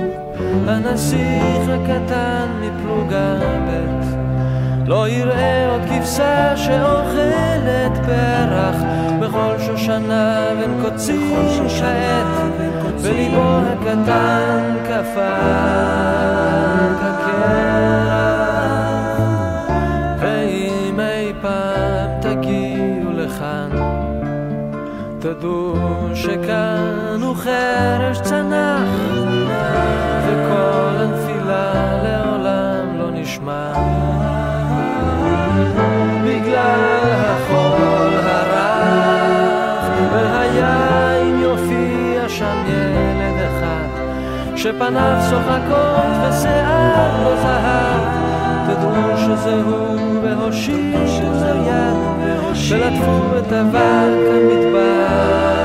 [0.66, 3.34] הנסיך הקטן מפלוגה
[3.68, 8.76] ב' לא יראה עוד כבשה שאוכלת פרח.
[9.20, 11.32] בכל שושנה בין קוצים
[11.80, 12.26] כעת
[13.00, 16.35] וליבו הקטן קפא
[25.38, 25.74] תדעו
[26.14, 28.88] שכאן הוא חרש צנח
[30.26, 31.72] וכל הנפילה
[32.02, 33.72] לעולם לא נשמע.
[36.24, 43.88] בגלל החול הרך והיה אם יופיע שם ילד אחד
[44.56, 48.02] שפניו שוחקות ושיער לא זהב
[48.66, 50.98] תדעו שזה הוא והושיטו
[51.40, 52.15] לו יד
[52.70, 53.80] ולטפו את אבק
[54.30, 55.55] המדבר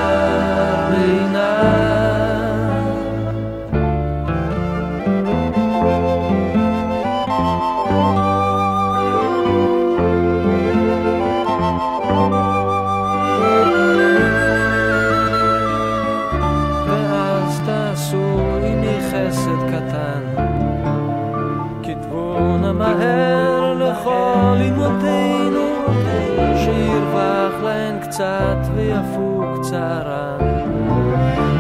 [28.22, 30.38] קצת ויפוג צערן.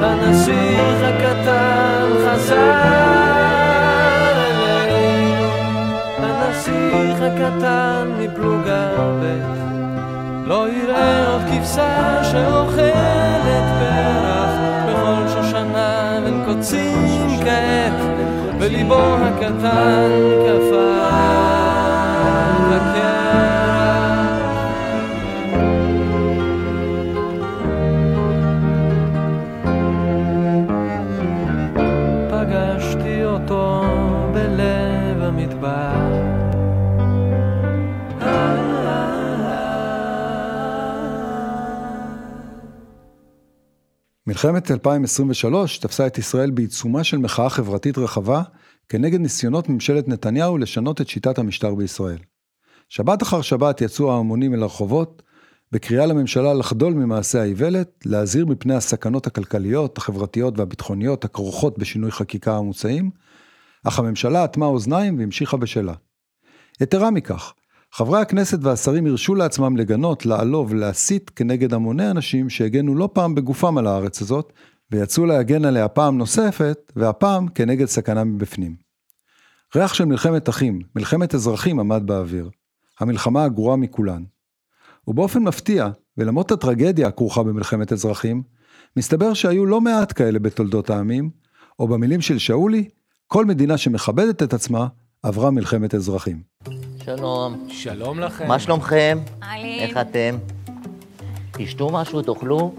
[0.01, 2.74] הנסיך הקטן חזר
[4.38, 5.45] אלינו,
[6.18, 8.89] הנסיך הקטן מפלוגה
[9.22, 9.41] ב'
[10.47, 14.53] לא יראה עוד כבשה שאוכלת פרח.
[14.89, 18.01] בכל שושנה בין קוצים כעת
[18.59, 20.09] וליבו הקטן
[20.47, 21.50] קפא
[44.45, 48.43] מלחמת 2023 תפסה את ישראל בעיצומה של מחאה חברתית רחבה
[48.89, 52.17] כנגד ניסיונות ממשלת נתניהו לשנות את שיטת המשטר בישראל.
[52.89, 55.23] שבת אחר שבת יצאו ההמונים אל הרחובות,
[55.71, 63.11] בקריאה לממשלה לחדול ממעשה האיוולת, להזהיר מפני הסכנות הכלכליות, החברתיות והביטחוניות הכרוכות בשינוי חקיקה המוצעים,
[63.83, 65.93] אך הממשלה אטמה אוזניים והמשיכה בשלה.
[66.81, 67.53] יתרה מכך,
[67.93, 73.77] חברי הכנסת והשרים הרשו לעצמם לגנות, לעלוב ולהסית כנגד המוני אנשים שהגנו לא פעם בגופם
[73.77, 74.53] על הארץ הזאת,
[74.91, 78.75] ויצאו להגן עליה פעם נוספת, והפעם כנגד סכנה מבפנים.
[79.75, 82.49] ריח של מלחמת אחים, מלחמת אזרחים עמד באוויר.
[82.99, 84.23] המלחמה הגרועה מכולן.
[85.07, 88.43] ובאופן מפתיע, ולמרות הטרגדיה הכרוכה במלחמת אזרחים,
[88.97, 91.29] מסתבר שהיו לא מעט כאלה בתולדות העמים,
[91.79, 92.89] או במילים של שאולי,
[93.27, 94.87] כל מדינה שמכבדת את עצמה,
[95.23, 96.41] עברה מלחמת אזרחים.
[97.05, 97.67] שלום.
[97.69, 98.47] שלום לכם.
[98.47, 99.19] מה שלומכם?
[99.43, 99.65] אהלן.
[99.65, 100.37] איך אתם?
[101.51, 102.73] תשתו משהו, תאכלו?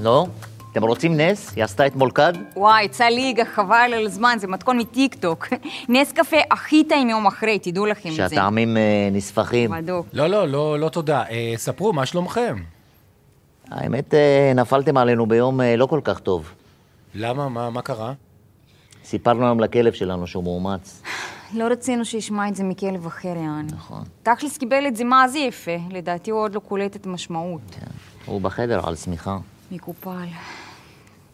[0.00, 0.26] לא?
[0.72, 1.52] אתם רוצים נס?
[1.56, 2.32] היא עשתה אתמול כד?
[2.56, 5.48] וואי, יצא ליגה, חבל על הזמן, זה מתכון מטיקטוק.
[5.88, 8.28] נס קפה הכי טעים יום אחרי, תדעו לכם את זה.
[8.28, 9.70] שהטעמים אה, נספחים.
[9.70, 10.06] בדוק.
[10.12, 11.22] לא, לא, לא, לא תודה.
[11.30, 12.56] אה, ספרו, מה שלומכם?
[13.70, 16.52] האמת, אה, נפלתם עלינו ביום אה, לא כל כך טוב.
[17.14, 17.48] למה?
[17.48, 18.12] מה, מה קרה?
[19.04, 21.02] סיפרנו היום לכלב שלנו שהוא מאומץ.
[21.54, 23.72] לא רצינו שישמע את זה מכלב אחר, יעני.
[23.72, 24.02] נכון.
[24.22, 27.76] תכלס קיבל את זה מה זה יפה, לדעתי הוא עוד לא קולט את המשמעות.
[28.26, 29.38] הוא בחדר על שמיכה.
[29.70, 30.26] מקופל.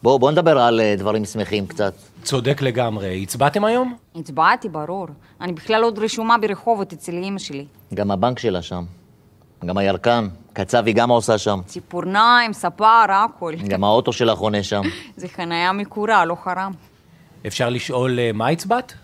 [0.03, 1.95] בואו, בואו נדבר על אה, דברים שמחים קצת.
[2.23, 3.23] צודק לגמרי.
[3.23, 3.97] הצבעתם היום?
[4.17, 5.07] הצבעתי, ברור.
[5.41, 7.67] אני בכלל עוד רשומה ברחובות אצל אימא שלי.
[7.95, 8.85] גם הבנק שלה שם.
[9.65, 10.29] גם הירקן.
[10.53, 11.61] קצבי גם עושה שם.
[11.67, 13.55] ציפורניים, ספר, הכל.
[13.69, 14.83] גם האוטו שלה חונה שם.
[15.17, 16.73] זה חניה מקורה, לא חרם.
[17.47, 18.95] אפשר לשאול אה, מה הצבעת?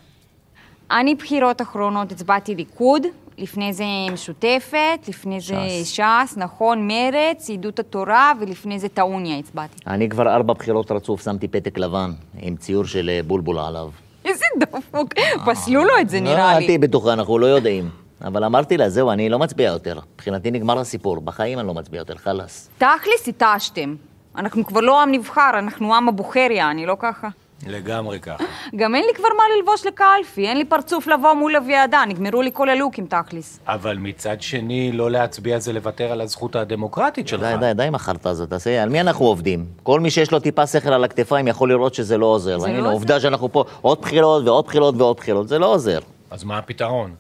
[0.91, 3.07] אני בחירות אחרונות הצבעתי ליכוד,
[3.39, 9.77] לפני זה משותפת, לפני זה ש"ס, נכון, מרץ, יהדות התורה, ולפני זה טעוניה הצבעתי.
[9.87, 13.89] אני כבר ארבע בחירות רצוף שמתי פתק לבן, עם ציור של אה, בולבול עליו.
[14.25, 15.09] איזה דפוק,
[15.47, 16.67] פסלו לו את זה לא, נראה אל לי.
[16.67, 17.91] תהיי בטוחה, אנחנו לא יודעים.
[18.25, 19.99] אבל אמרתי לה, זהו, אני לא מצביע יותר.
[20.15, 22.71] מבחינתי נגמר הסיפור, בחיים אני לא מצביע יותר, חלאס.
[22.79, 23.95] תכלס התעשתם.
[24.37, 27.29] אנחנו כבר לא עם נבחר, אנחנו עם הבוחר, יעני, לא ככה?
[27.67, 28.45] לגמרי ככה.
[28.77, 32.51] גם אין לי כבר מה ללבוש לקלפי, אין לי פרצוף לבוא מול הוועדה, נגמרו לי
[32.53, 33.61] כל הלוקים תכלס.
[33.67, 37.41] אבל מצד שני, לא להצביע זה לוותר על הזכות הדמוקרטית שלך.
[37.43, 39.67] די, די, די עם החרטא הזאת, תעשה, על מי אנחנו עובדים?
[39.83, 42.59] כל מי שיש לו טיפה שכל על הכתפיים יכול לראות שזה לא עוזר.
[42.59, 42.91] זה לא עוזר.
[42.91, 45.99] עובדה שאנחנו פה עוד בחירות ועוד בחירות ועוד בחירות, זה לא עוזר.
[46.31, 47.15] אז מה הפתרון?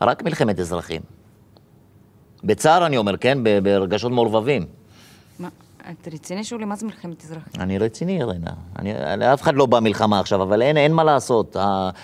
[0.00, 1.00] רק מלחמת אזרחים.
[2.44, 3.38] בצער אני אומר, כן?
[3.62, 4.66] ברגשות מעורבבים.
[5.90, 6.64] את רציני שולי?
[6.64, 7.60] מה זה מלחמת אזרחים?
[7.60, 8.50] אני רציני, רנה.
[8.78, 11.56] אני, לאף אחד לא בא מלחמה עכשיו, אבל אין, אין מה לעשות.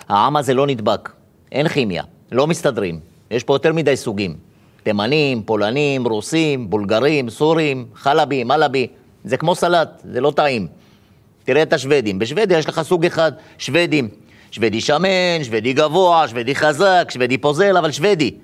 [0.09, 1.13] העם הזה לא נדבק.
[1.53, 2.03] אין כימיה.
[2.33, 3.01] לא מסתדרים.
[3.31, 4.37] יש פה יותר מדי סוגים.
[4.83, 8.87] תימנים, פולנים, רוסים, בולגרים, סורים, חלבי, מלבי.
[9.25, 10.67] זה כמו סלט, זה לא טעים.
[11.45, 12.19] תראה את השוודים.
[12.19, 14.09] בשוודיה יש לך סוג אחד, שוודים.
[14.51, 18.35] שוודי שמן, שוודי גבוה, שוודי חזק, שוודי פוזל, אבל שוודי.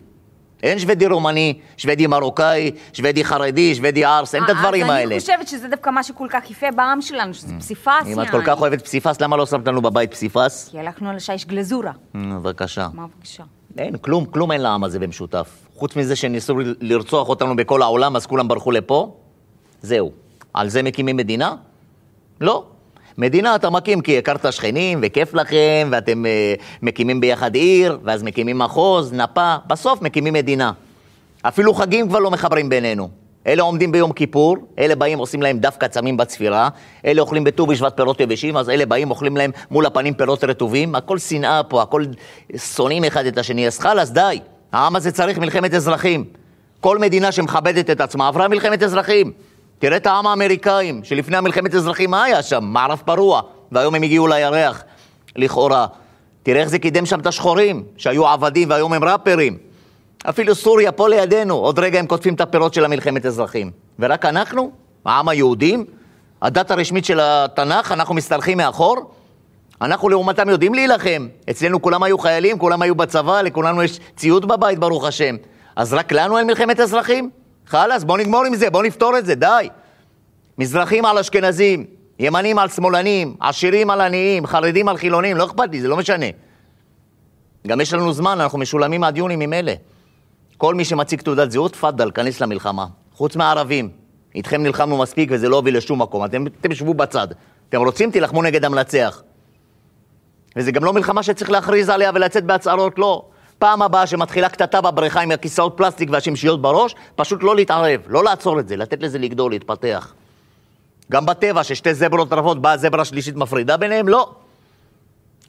[0.63, 5.15] אין שוודי רומני, שוודי מרוקאי, שוודי חרדי, שוודי ערס, אין את הדברים אז האלה.
[5.15, 8.43] אני חושבת שזה דווקא מה שכל כך יפה בעם שלנו, שזה פסיפס, אם את כל
[8.47, 10.69] כך אוהבת פסיפס, למה לא שמת לנו בבית פסיפס?
[10.71, 11.93] כי הלכנו על השיש גלזורה.
[12.17, 12.89] אה, בבקשה.
[12.95, 13.43] מה בבקשה?
[13.79, 15.49] אין, כלום, כלום אין לעם הזה במשותף.
[15.75, 19.17] חוץ מזה שניסו לרצוח אותנו בכל העולם, אז כולם ברחו לפה?
[19.83, 20.13] זהו.
[20.55, 21.55] על זה מקימים מדינה?
[22.41, 22.65] לא.
[23.19, 28.59] מדינה אתה מקים כי הכרת שכנים וכיף לכם, ואתם uh, מקימים ביחד עיר, ואז מקימים
[28.59, 30.73] מחוז, נפה, בסוף מקימים מדינה.
[31.43, 33.09] אפילו חגים כבר לא מחברים בינינו.
[33.47, 36.69] אלה עומדים ביום כיפור, אלה באים עושים להם דף קצמים בצפירה,
[37.07, 40.95] אלה אוכלים בט"ו בשבט פירות יבשים, אז אלה באים אוכלים להם מול הפנים פירות רטובים,
[40.95, 42.05] הכל שנאה פה, הכל
[42.57, 44.39] שונאים אחד את השני, אז חלאס, די.
[44.73, 46.25] העם הזה צריך מלחמת אזרחים.
[46.81, 49.33] כל מדינה שמכבדת את עצמה עברה מלחמת אזרחים.
[49.79, 52.65] תראה את העם האמריקאים, שלפני המלחמת אזרחים מה היה שם?
[52.65, 53.41] מערב פרוע,
[53.73, 54.85] והיום הם הגיעו לירח,
[55.37, 55.87] לכאורה.
[56.43, 59.59] תראה איך זה קידם שם את השחורים, שהיו עבדים והיום הם ראפרים.
[60.29, 63.71] אפילו סוריה פה לידינו, עוד רגע הם קוטפים את הפירות של המלחמת אזרחים.
[63.99, 64.71] ורק אנחנו,
[65.05, 65.85] העם היהודים,
[66.43, 69.15] הדת הרשמית של התנ"ך, אנחנו משתלחים מאחור?
[69.81, 71.29] אנחנו לעומתם יודעים להילחם.
[71.51, 75.37] אצלנו כולם היו חיילים, כולם היו בצבא, לכולנו יש ציוד בבית, ברוך השם.
[75.77, 77.31] אז רק לנו אין מלחמת אזרחים?
[77.67, 79.69] חלאס, בוא נגמור עם זה, בוא נפתור את זה, די.
[80.59, 81.85] מזרחים על אשכנזים,
[82.19, 86.27] ימנים על שמאלנים, עשירים על עניים, חרדים על חילונים, לא אכפת לי, זה לא משנה.
[87.67, 89.73] גם יש לנו זמן, אנחנו משולמים עד יוני ממילא.
[90.57, 92.87] כל מי שמציג תעודת זהות, תפאדל, כנס למלחמה.
[93.13, 93.91] חוץ מהערבים.
[94.35, 96.25] איתכם נלחמנו מספיק וזה לא הוביל לשום מקום.
[96.25, 97.29] אתם, אתם שבו בצד.
[97.69, 99.23] אתם רוצים, תילחמו נגד המנצח.
[100.57, 103.25] וזה גם לא מלחמה שצריך להכריז עליה ולצאת בהצהרות, לא.
[103.59, 108.61] פעם הבאה שמתחילה קטטה בבריכה עם הכיסאות פלסטיק והשמשיות בראש, פשוט לא להתערב, לא לעצור
[108.61, 110.15] את זה, לתת לזה לגדול, להתפתח.
[111.13, 114.09] גם בטבע, ששתי זברות רבות, באה זברה שלישית מפרידה ביניהם?
[114.09, 114.31] לא.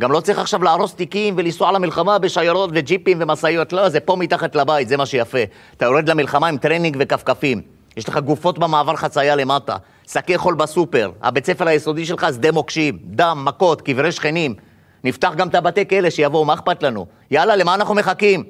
[0.01, 4.55] גם לא צריך עכשיו להרוס תיקים ולנסוע למלחמה בשיירות וג'יפים ומשאיות, לא, זה פה מתחת
[4.55, 5.37] לבית, זה מה שיפה.
[5.77, 7.61] אתה יורד למלחמה עם טרנינג וכפכפים.
[7.97, 9.75] יש לך גופות במעבר חצייה למטה,
[10.11, 14.55] שקי חול בסופר, הבית ספר היסודי שלך שדה מוקשים, דם, מכות, קברי שכנים.
[15.03, 17.05] נפתח גם את הבתי כלא שיבואו, מה אכפת לנו?
[17.31, 18.43] יאללה, למה אנחנו מחכים?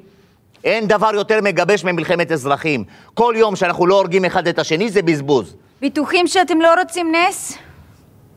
[0.64, 2.84] אין דבר יותר מגבש ממלחמת אזרחים.
[3.14, 5.56] כל יום שאנחנו לא הורגים אחד את השני זה בזבוז.
[5.82, 7.58] בטוחים שאתם לא רוצים נס?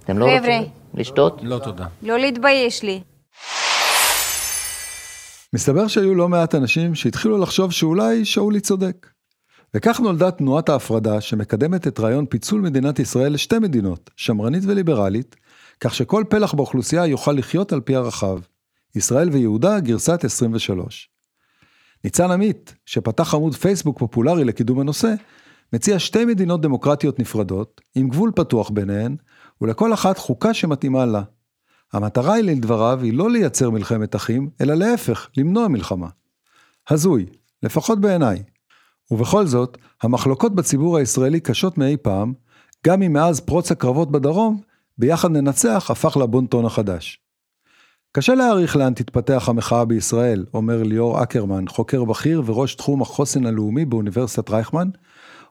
[0.05, 0.57] אתם לא חבר'ה.
[0.57, 1.41] רוצים לשתות?
[1.43, 1.87] לא תודה.
[2.03, 3.01] לא להתבייש לי.
[5.53, 9.07] מסתבר שהיו לא מעט אנשים שהתחילו לחשוב שאולי שאולי צודק.
[9.75, 15.37] וכך נולדה תנועת ההפרדה שמקדמת את רעיון פיצול מדינת ישראל לשתי מדינות, שמרנית וליברלית,
[15.81, 18.39] כך שכל פלח באוכלוסייה יוכל לחיות על פי ערכיו.
[18.95, 21.11] ישראל ויהודה גרסת 23.
[22.05, 25.15] ניצן עמית, שפתח עמוד פייסבוק פופולרי לקידום הנושא,
[25.73, 29.17] מציע שתי מדינות דמוקרטיות נפרדות, עם גבול פתוח ביניהן,
[29.61, 31.23] ולכל אחת חוקה שמתאימה לה.
[31.93, 36.09] המטרה היא לדבריו היא לא לייצר מלחמת אחים, אלא להפך, למנוע מלחמה.
[36.91, 37.27] הזוי,
[37.63, 38.43] לפחות בעיניי.
[39.11, 42.33] ובכל זאת, המחלוקות בציבור הישראלי קשות מאי פעם,
[42.87, 44.61] גם אם מאז פרוץ הקרבות בדרום,
[45.01, 47.21] ביחד ננצח הפך לבונטון החדש.
[48.13, 53.85] קשה להעריך לאן תתפתח המחאה בישראל, אומר ליאור אקרמן, חוקר בכיר וראש תחום החוסן הלאומי
[53.85, 54.89] באוניברסיטת רייכמן,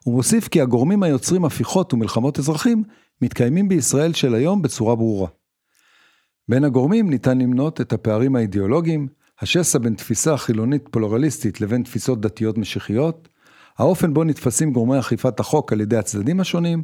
[0.07, 2.83] ומוסיף כי הגורמים היוצרים הפיכות ומלחמות אזרחים
[3.21, 5.27] מתקיימים בישראל של היום בצורה ברורה.
[6.49, 9.07] בין הגורמים ניתן למנות את הפערים האידיאולוגיים,
[9.41, 13.29] השסע בין תפיסה חילונית פלורליסטית לבין תפיסות דתיות משיחיות,
[13.77, 16.83] האופן בו נתפסים גורמי אכיפת החוק על ידי הצדדים השונים,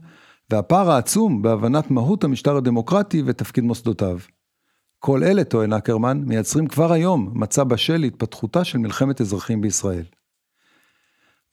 [0.50, 4.18] והפער העצום בהבנת מהות המשטר הדמוקרטי ותפקיד מוסדותיו.
[5.00, 10.06] כל אלה, טוען אקרמן, מייצרים כבר היום מצע בשל להתפתחותה של מלחמת אזרחים בישראל.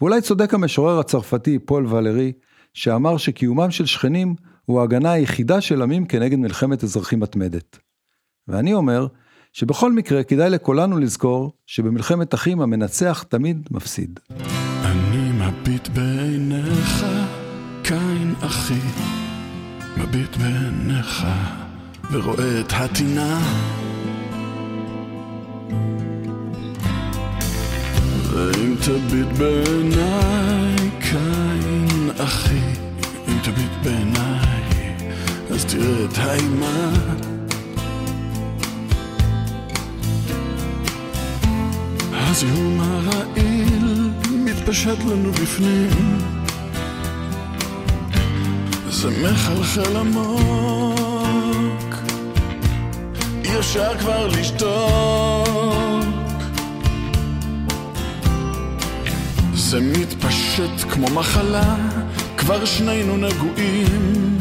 [0.01, 2.33] ואולי צודק המשורר הצרפתי פול ולרי,
[2.75, 4.35] שאמר שקיומם של שכנים
[4.65, 7.79] הוא ההגנה היחידה של עמים כנגד מלחמת אזרחים מתמדת.
[8.49, 9.07] ואני אומר,
[9.53, 14.21] שבכל מקרה כדאי לכולנו לזכור שבמלחמת אחים המנצח תמיד מפסיד.
[14.85, 16.22] אני מביט בעיניך,
[22.13, 23.41] ורואה את הטינה.
[28.31, 32.61] ואם תביט בעיניי, קין אחי,
[33.29, 34.63] אם תביט בעיניי,
[35.51, 36.91] אז תראה את האימה.
[42.13, 46.19] הזיהום הרעיל מתפשט לנו בפנים
[48.91, 50.82] זה מחלחל עמוק
[53.59, 55.53] אפשר כבר לשתוק
[59.55, 61.77] זה מתפשט כמו מחלה
[62.37, 64.39] כבר שנינו נגועים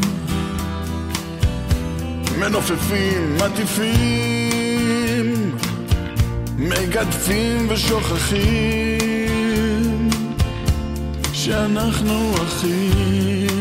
[2.38, 4.92] מנופפים, מטיפים
[6.58, 9.02] מגדפים ושוכחים
[11.32, 13.51] שאנחנו אחים.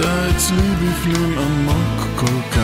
[0.00, 2.56] אתה אצלי בפנים עמוק כל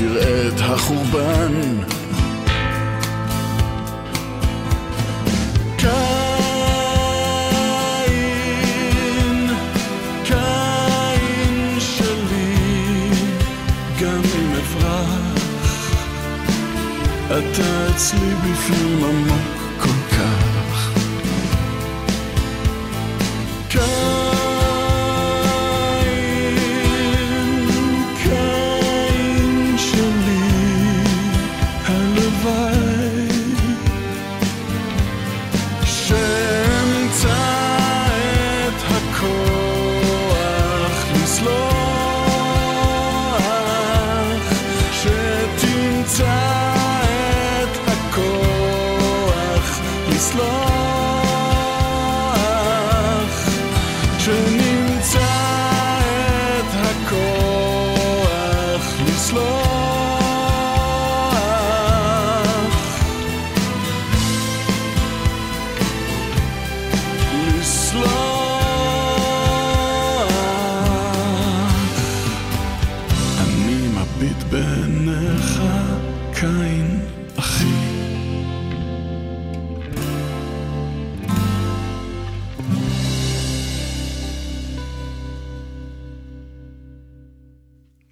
[0.00, 1.78] ותראה את החורבן.
[17.28, 19.57] אתה אצלי בפנים עמוק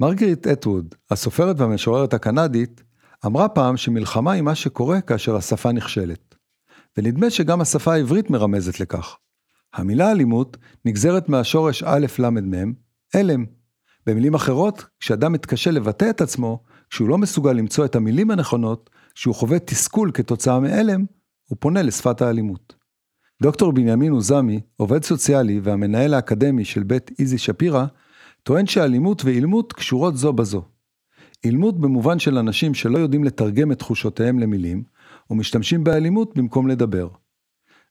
[0.07, 2.83] מרגריט אטווד, הסופרת והמשוררת הקנדית,
[3.27, 6.35] אמרה פעם שמלחמה היא מה שקורה כאשר השפה נכשלת.
[6.97, 9.17] ונדמה שגם השפה העברית מרמזת לכך.
[9.75, 12.73] המילה אלימות נגזרת מהשורש א' ל' מ',
[13.15, 13.45] אלם.
[14.07, 19.35] במילים אחרות, כשאדם מתקשה לבטא את עצמו, כשהוא לא מסוגל למצוא את המילים הנכונות, כשהוא
[19.35, 21.05] חווה תסכול כתוצאה מאלם,
[21.49, 22.75] הוא פונה לשפת האלימות.
[23.43, 27.87] דוקטור בנימין עוזמי, עובד סוציאלי והמנהל האקדמי של בית איזי שפירא,
[28.47, 30.63] טוען שאלימות ואילמות קשורות זו בזו.
[31.45, 34.85] אילמות במובן של אנשים שלא יודעים לתרגם את תחושותיהם למילים,
[35.31, 37.09] ומשתמשים באלימות במקום לדבר.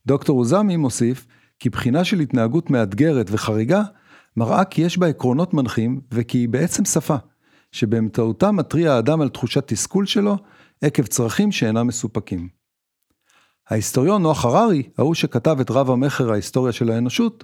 [0.06, 1.28] דוקטור עוזמי מוסיף
[1.60, 3.84] כי בחינה של התנהגות מאתגרת וחריגה
[4.38, 7.16] מראה כי יש בה עקרונות מנחים וכי היא בעצם שפה,
[7.72, 10.38] שבאמצעותה מתריע האדם על תחושת תסכול שלו
[10.82, 12.50] עקב צרכים שאינם מסופקים.
[13.70, 17.44] ההיסטוריון נוח הררי, ההוא שכתב את רב המכר ההיסטוריה של האנושות,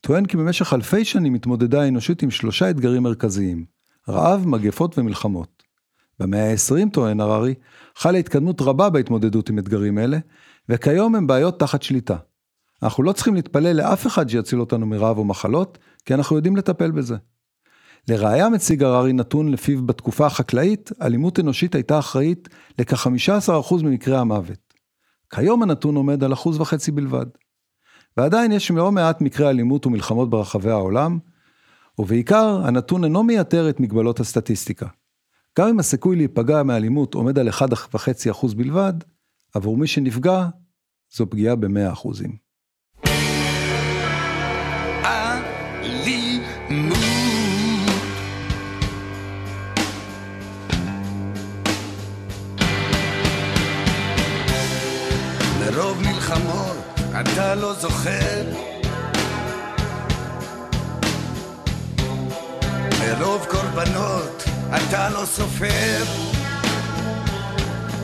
[0.00, 3.64] טוען כי במשך אלפי שנים התמודדה האנושות עם שלושה אתגרים מרכזיים,
[4.08, 5.62] רעב, מגפות ומלחמות.
[6.18, 7.54] במאה ה-20, טוען הררי,
[7.96, 10.18] חלה התקדמות רבה בהתמודדות עם אתגרים אלה,
[10.68, 12.16] וכיום הם בעיות תחת שליטה.
[12.82, 16.90] אנחנו לא צריכים להתפלל לאף אחד שיציל אותנו מרעב או מחלות, כי אנחנו יודעים לטפל
[16.90, 17.16] בזה.
[18.08, 22.48] לראיה מציג הררי נתון לפיו בתקופה החקלאית, אלימות אנושית הייתה אחראית
[22.78, 24.74] לכ-15% ממקרי המוות.
[25.34, 27.26] כיום הנתון עומד על אחוז וחצי בלבד.
[28.16, 31.18] ועדיין יש לא מעט מקרי אלימות ומלחמות ברחבי העולם,
[31.98, 34.86] ובעיקר הנתון אינו מייתר את מגבלות הסטטיסטיקה.
[35.58, 38.92] גם אם הסיכוי להיפגע מאלימות עומד על 1.5% בלבד,
[39.54, 40.46] עבור מי שנפגע,
[41.14, 42.08] זו פגיעה ב-100%.
[45.82, 46.40] אלימות
[55.60, 56.09] מרוב מלחמות
[57.20, 58.44] אתה לא זוכר?
[63.00, 64.44] מרוב קורבנות
[64.76, 66.04] אתה לא סופר.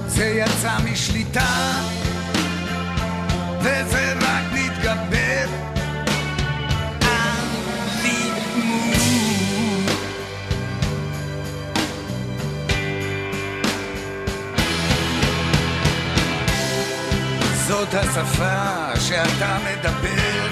[0.06, 1.80] זה יצא משליטה
[3.60, 5.46] וזה רק מתגבר.
[7.02, 9.05] אלימות
[17.68, 20.48] זאת השפה שאתה מדבר.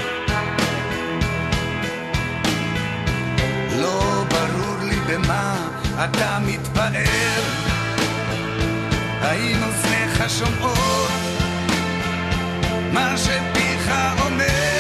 [3.77, 5.69] לא ברור לי במה
[6.05, 7.43] אתה מתפאר.
[9.21, 11.11] האם אוזניך שומעות
[12.93, 13.91] מה שפיך
[14.25, 14.74] אומר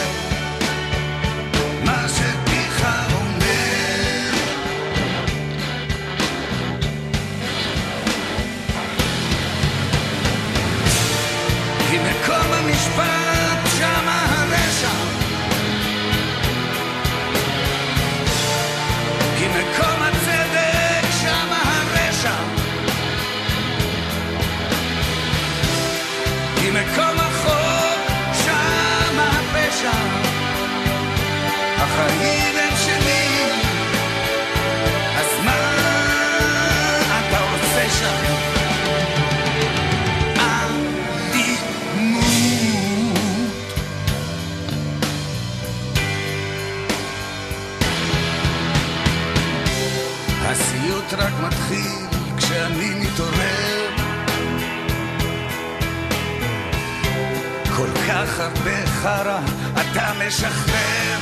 [59.05, 59.39] חרא
[59.75, 61.19] אתה משחרר.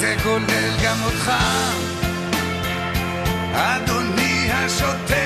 [0.00, 1.32] זה כולל גם אותך.
[3.54, 5.17] אדוני השוטר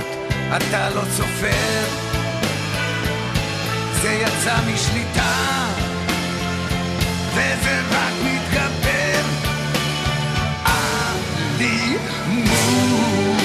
[0.00, 1.84] קורבנות אתה לא סופר.
[4.02, 5.66] זה יצא משליטה
[7.34, 9.22] וזה רק מתגבר
[11.56, 13.37] אלימות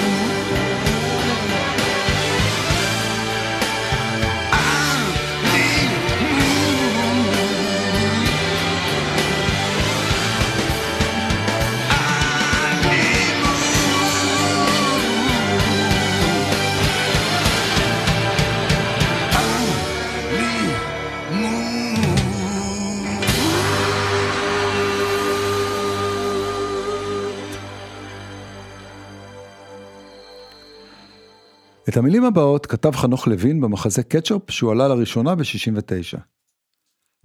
[31.94, 36.20] את המילים הבאות כתב חנוך לוין במחזה קטשופ שהוא עלה לראשונה ב-69.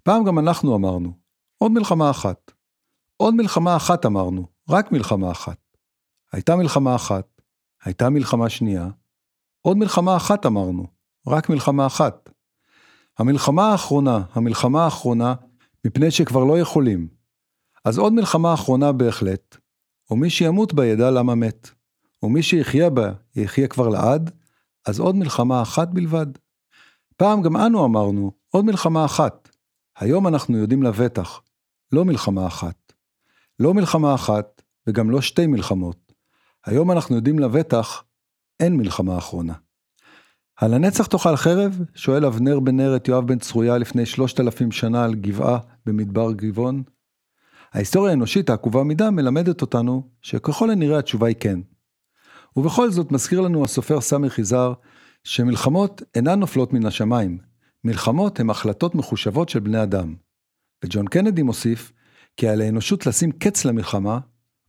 [0.03, 1.13] פעם גם אנחנו אמרנו,
[1.59, 2.53] עוד מלחמה אחת.
[3.17, 5.59] עוד מלחמה אחת אמרנו, רק מלחמה אחת.
[6.33, 7.43] הייתה מלחמה אחת,
[7.85, 8.89] הייתה מלחמה שנייה,
[9.63, 10.87] עוד מלחמה אחת אמרנו,
[11.27, 12.31] רק מלחמה אחת.
[13.19, 15.35] המלחמה האחרונה, המלחמה האחרונה,
[15.85, 17.09] מפני שכבר לא יכולים.
[17.85, 19.57] אז עוד מלחמה אחרונה בהחלט,
[20.11, 21.71] ומי שימות בה ידע למה מת.
[22.23, 24.38] ומי שיחיה בה יחיה כבר לעד,
[24.89, 26.27] אז עוד מלחמה אחת בלבד.
[27.17, 29.49] פעם גם אנו אמרנו, עוד מלחמה אחת.
[29.99, 31.41] היום אנחנו יודעים לבטח,
[31.93, 32.93] לא מלחמה אחת.
[33.59, 36.13] לא מלחמה אחת, וגם לא שתי מלחמות.
[36.67, 38.05] היום אנחנו יודעים לבטח,
[38.61, 39.55] אין מלחמה אחרונה.
[40.57, 41.81] על הנצח תאכל חרב?
[41.95, 46.33] שואל אבנר בן נר את יואב בן צרויה לפני שלושת אלפים שנה על גבעה במדבר
[46.33, 46.83] גבעון.
[47.73, 51.61] ההיסטוריה האנושית העקובה מדם מלמדת אותנו שככל הנראה התשובה היא כן.
[52.59, 54.73] ובכל זאת מזכיר לנו הסופר סמי יזהר
[55.25, 57.39] שמלחמות אינן נופלות מן השמיים,
[57.85, 60.15] מלחמות הן החלטות מחושבות של בני אדם.
[60.85, 61.93] וג'ון קנדי מוסיף
[62.37, 64.19] כי על האנושות לשים קץ למלחמה,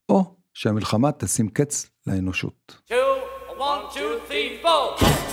[0.10, 2.82] או שהמלחמה תשים קץ לאנושות.
[2.90, 2.94] two,
[3.58, 5.29] one, two, three, four.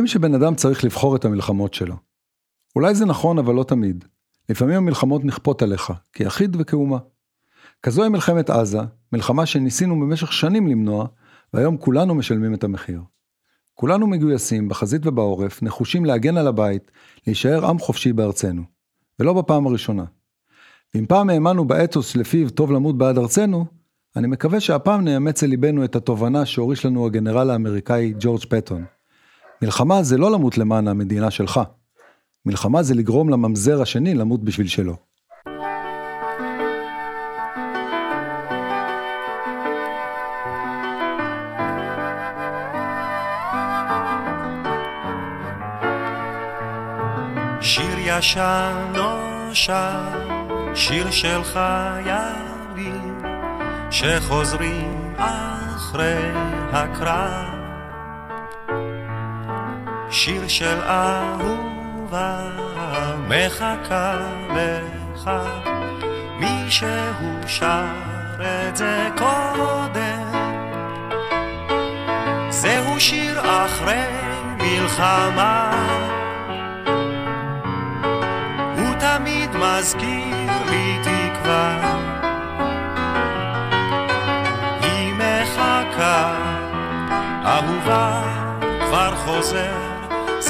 [0.00, 1.96] אומרים שבן אדם צריך לבחור את המלחמות שלו.
[2.76, 4.04] אולי זה נכון, אבל לא תמיד.
[4.48, 6.98] לפעמים המלחמות נכפות עליך, כיחיד וכאומה.
[7.82, 8.80] כזו היא מלחמת עזה,
[9.12, 11.06] מלחמה שניסינו במשך שנים למנוע,
[11.54, 13.00] והיום כולנו משלמים את המחיר.
[13.74, 16.90] כולנו מגויסים, בחזית ובעורף, נחושים להגן על הבית,
[17.26, 18.62] להישאר עם חופשי בארצנו.
[19.18, 20.04] ולא בפעם הראשונה.
[20.94, 23.66] ואם פעם האמנו באתוס לפיו טוב למות בעד ארצנו,
[24.16, 28.84] אני מקווה שהפעם נאמץ אל ליבנו את התובנה שהוריש לנו הגנרל האמריקאי ג'ורג' פטון.
[29.62, 31.60] מלחמה זה לא למות למען המדינה שלך.
[32.46, 34.96] מלחמה זה לגרום לממזר השני למות בשביל שלו.
[47.60, 50.28] שיר ישן נושן,
[50.74, 53.18] שיר של חיילים
[53.90, 56.32] שחוזרים אחרי
[56.72, 57.49] הקרב.
[60.10, 62.40] שיר של אהובה
[63.28, 64.16] מחכה
[64.50, 65.30] לך,
[66.38, 66.88] מישהו
[67.46, 67.84] שר
[68.40, 70.30] את זה קודם.
[72.50, 74.06] זהו שיר אחרי
[74.58, 75.70] מלחמה.
[78.78, 81.96] הוא תמיד מזכיר לי תקווה.
[84.82, 86.34] היא מחכה,
[87.44, 88.22] אהובה
[88.60, 89.99] כבר חוזר,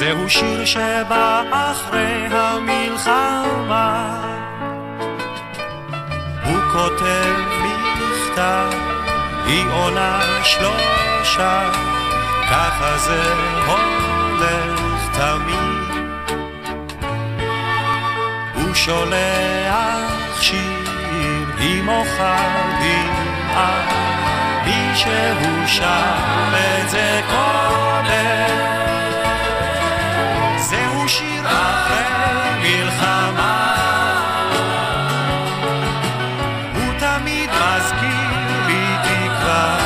[0.01, 4.17] זהו שיר שבא אחרי המלחמה.
[6.45, 8.69] הוא כותב מכתב,
[9.45, 11.69] היא עונה שלושה,
[12.51, 13.33] ככה זה
[13.67, 16.05] הולך תמיד.
[18.55, 22.23] הוא שולח שיר עם אוכל
[22.81, 23.81] דמעה,
[24.65, 26.15] מישהו שר
[26.53, 29.00] את זה קודם.
[31.11, 32.03] שיר אחרי
[32.61, 33.57] מלחמה.
[36.75, 38.31] הוא תמיד מזכיר
[38.67, 39.77] לי תקווה.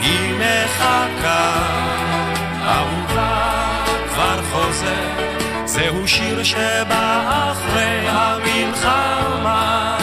[0.00, 1.52] היא מחכה,
[2.64, 3.50] אהובה
[4.08, 5.08] כבר חוזר,
[5.64, 9.96] זהו שיר שבא אחרי המלחמה.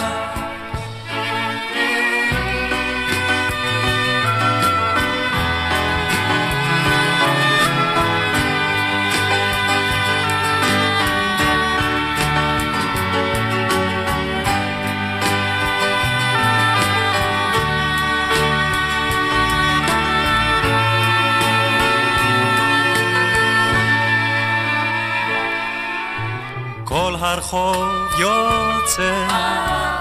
[27.49, 29.27] כל הרחוב יוצא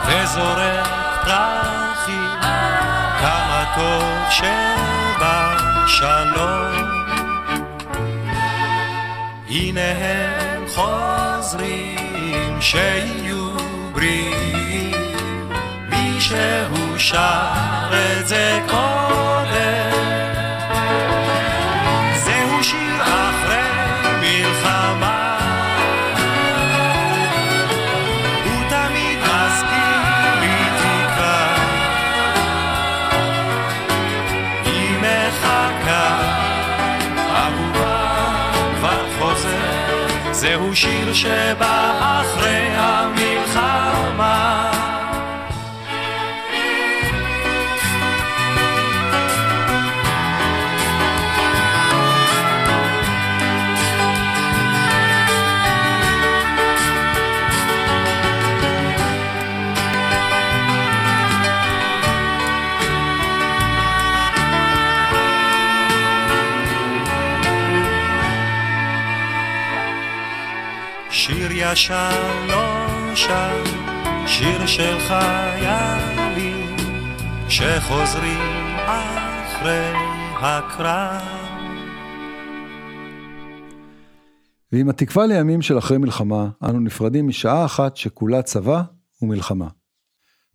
[0.06, 0.88] וזורק
[1.24, 2.40] פרחים,
[3.20, 4.30] כמה טוב
[5.90, 6.88] שבשלום.
[9.48, 13.56] הנה הם חוזרים שיהיו
[13.92, 15.12] בריאים,
[15.88, 19.47] מישהו שר את זה קודם.
[40.80, 44.57] שיר שבא אחרי המלחמה
[71.72, 73.62] ישן נושן,
[74.26, 76.76] שיר של חיילים
[77.48, 79.92] שחוזרים אחרי
[80.34, 81.22] הקרב.
[84.72, 88.82] ועם התקווה לימים של אחרי מלחמה, אנו נפרדים משעה אחת שכולה צבא
[89.22, 89.68] ומלחמה.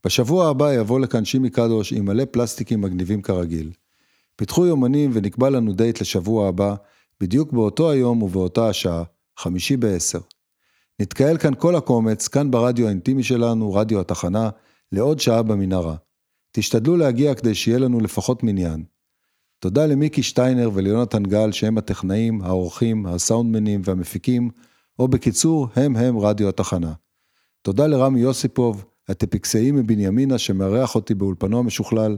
[0.05, 3.72] בשבוע הבא יבוא לכאן שימי קדוש עם מלא פלסטיקים מגניבים כרגיל.
[4.36, 6.76] פיתחו יומנים ונקבע לנו דייט לשבוע הבא,
[7.22, 9.03] בדיוק באותו היום ובאותה השעה,
[9.38, 10.20] חמישי בעשר.
[11.02, 14.50] נתקהל כאן כל הקומץ, כאן ברדיו האינטימי שלנו, רדיו התחנה,
[14.91, 15.96] לעוד שעה במנהרה.
[16.52, 18.84] תשתדלו להגיע כדי שיהיה לנו לפחות מניין.
[19.60, 24.50] תודה למיקי שטיינר וליונתן גל שהם הטכנאים, העורכים, הסאונדמנים והמפיקים,
[25.00, 26.94] או בקיצור, הם הם רדיו התחנה.
[27.62, 32.18] תודה לרמי יוסיפוב, הטפיקסאי מבנימינה שמארח אותי באולפנו המשוכלל.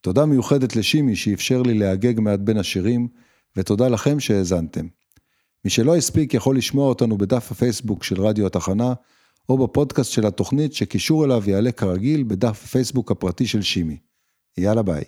[0.00, 3.08] תודה מיוחדת לשימי שאפשר לי להגג מעט בין השירים,
[3.56, 4.86] ותודה לכם שהאזנתם.
[5.68, 8.94] מי שלא הספיק יכול לשמוע אותנו בדף הפייסבוק של רדיו התחנה,
[9.48, 13.98] או בפודקאסט של התוכנית שקישור אליו יעלה כרגיל בדף הפייסבוק הפרטי של שימי.
[14.58, 15.04] יאללה ביי.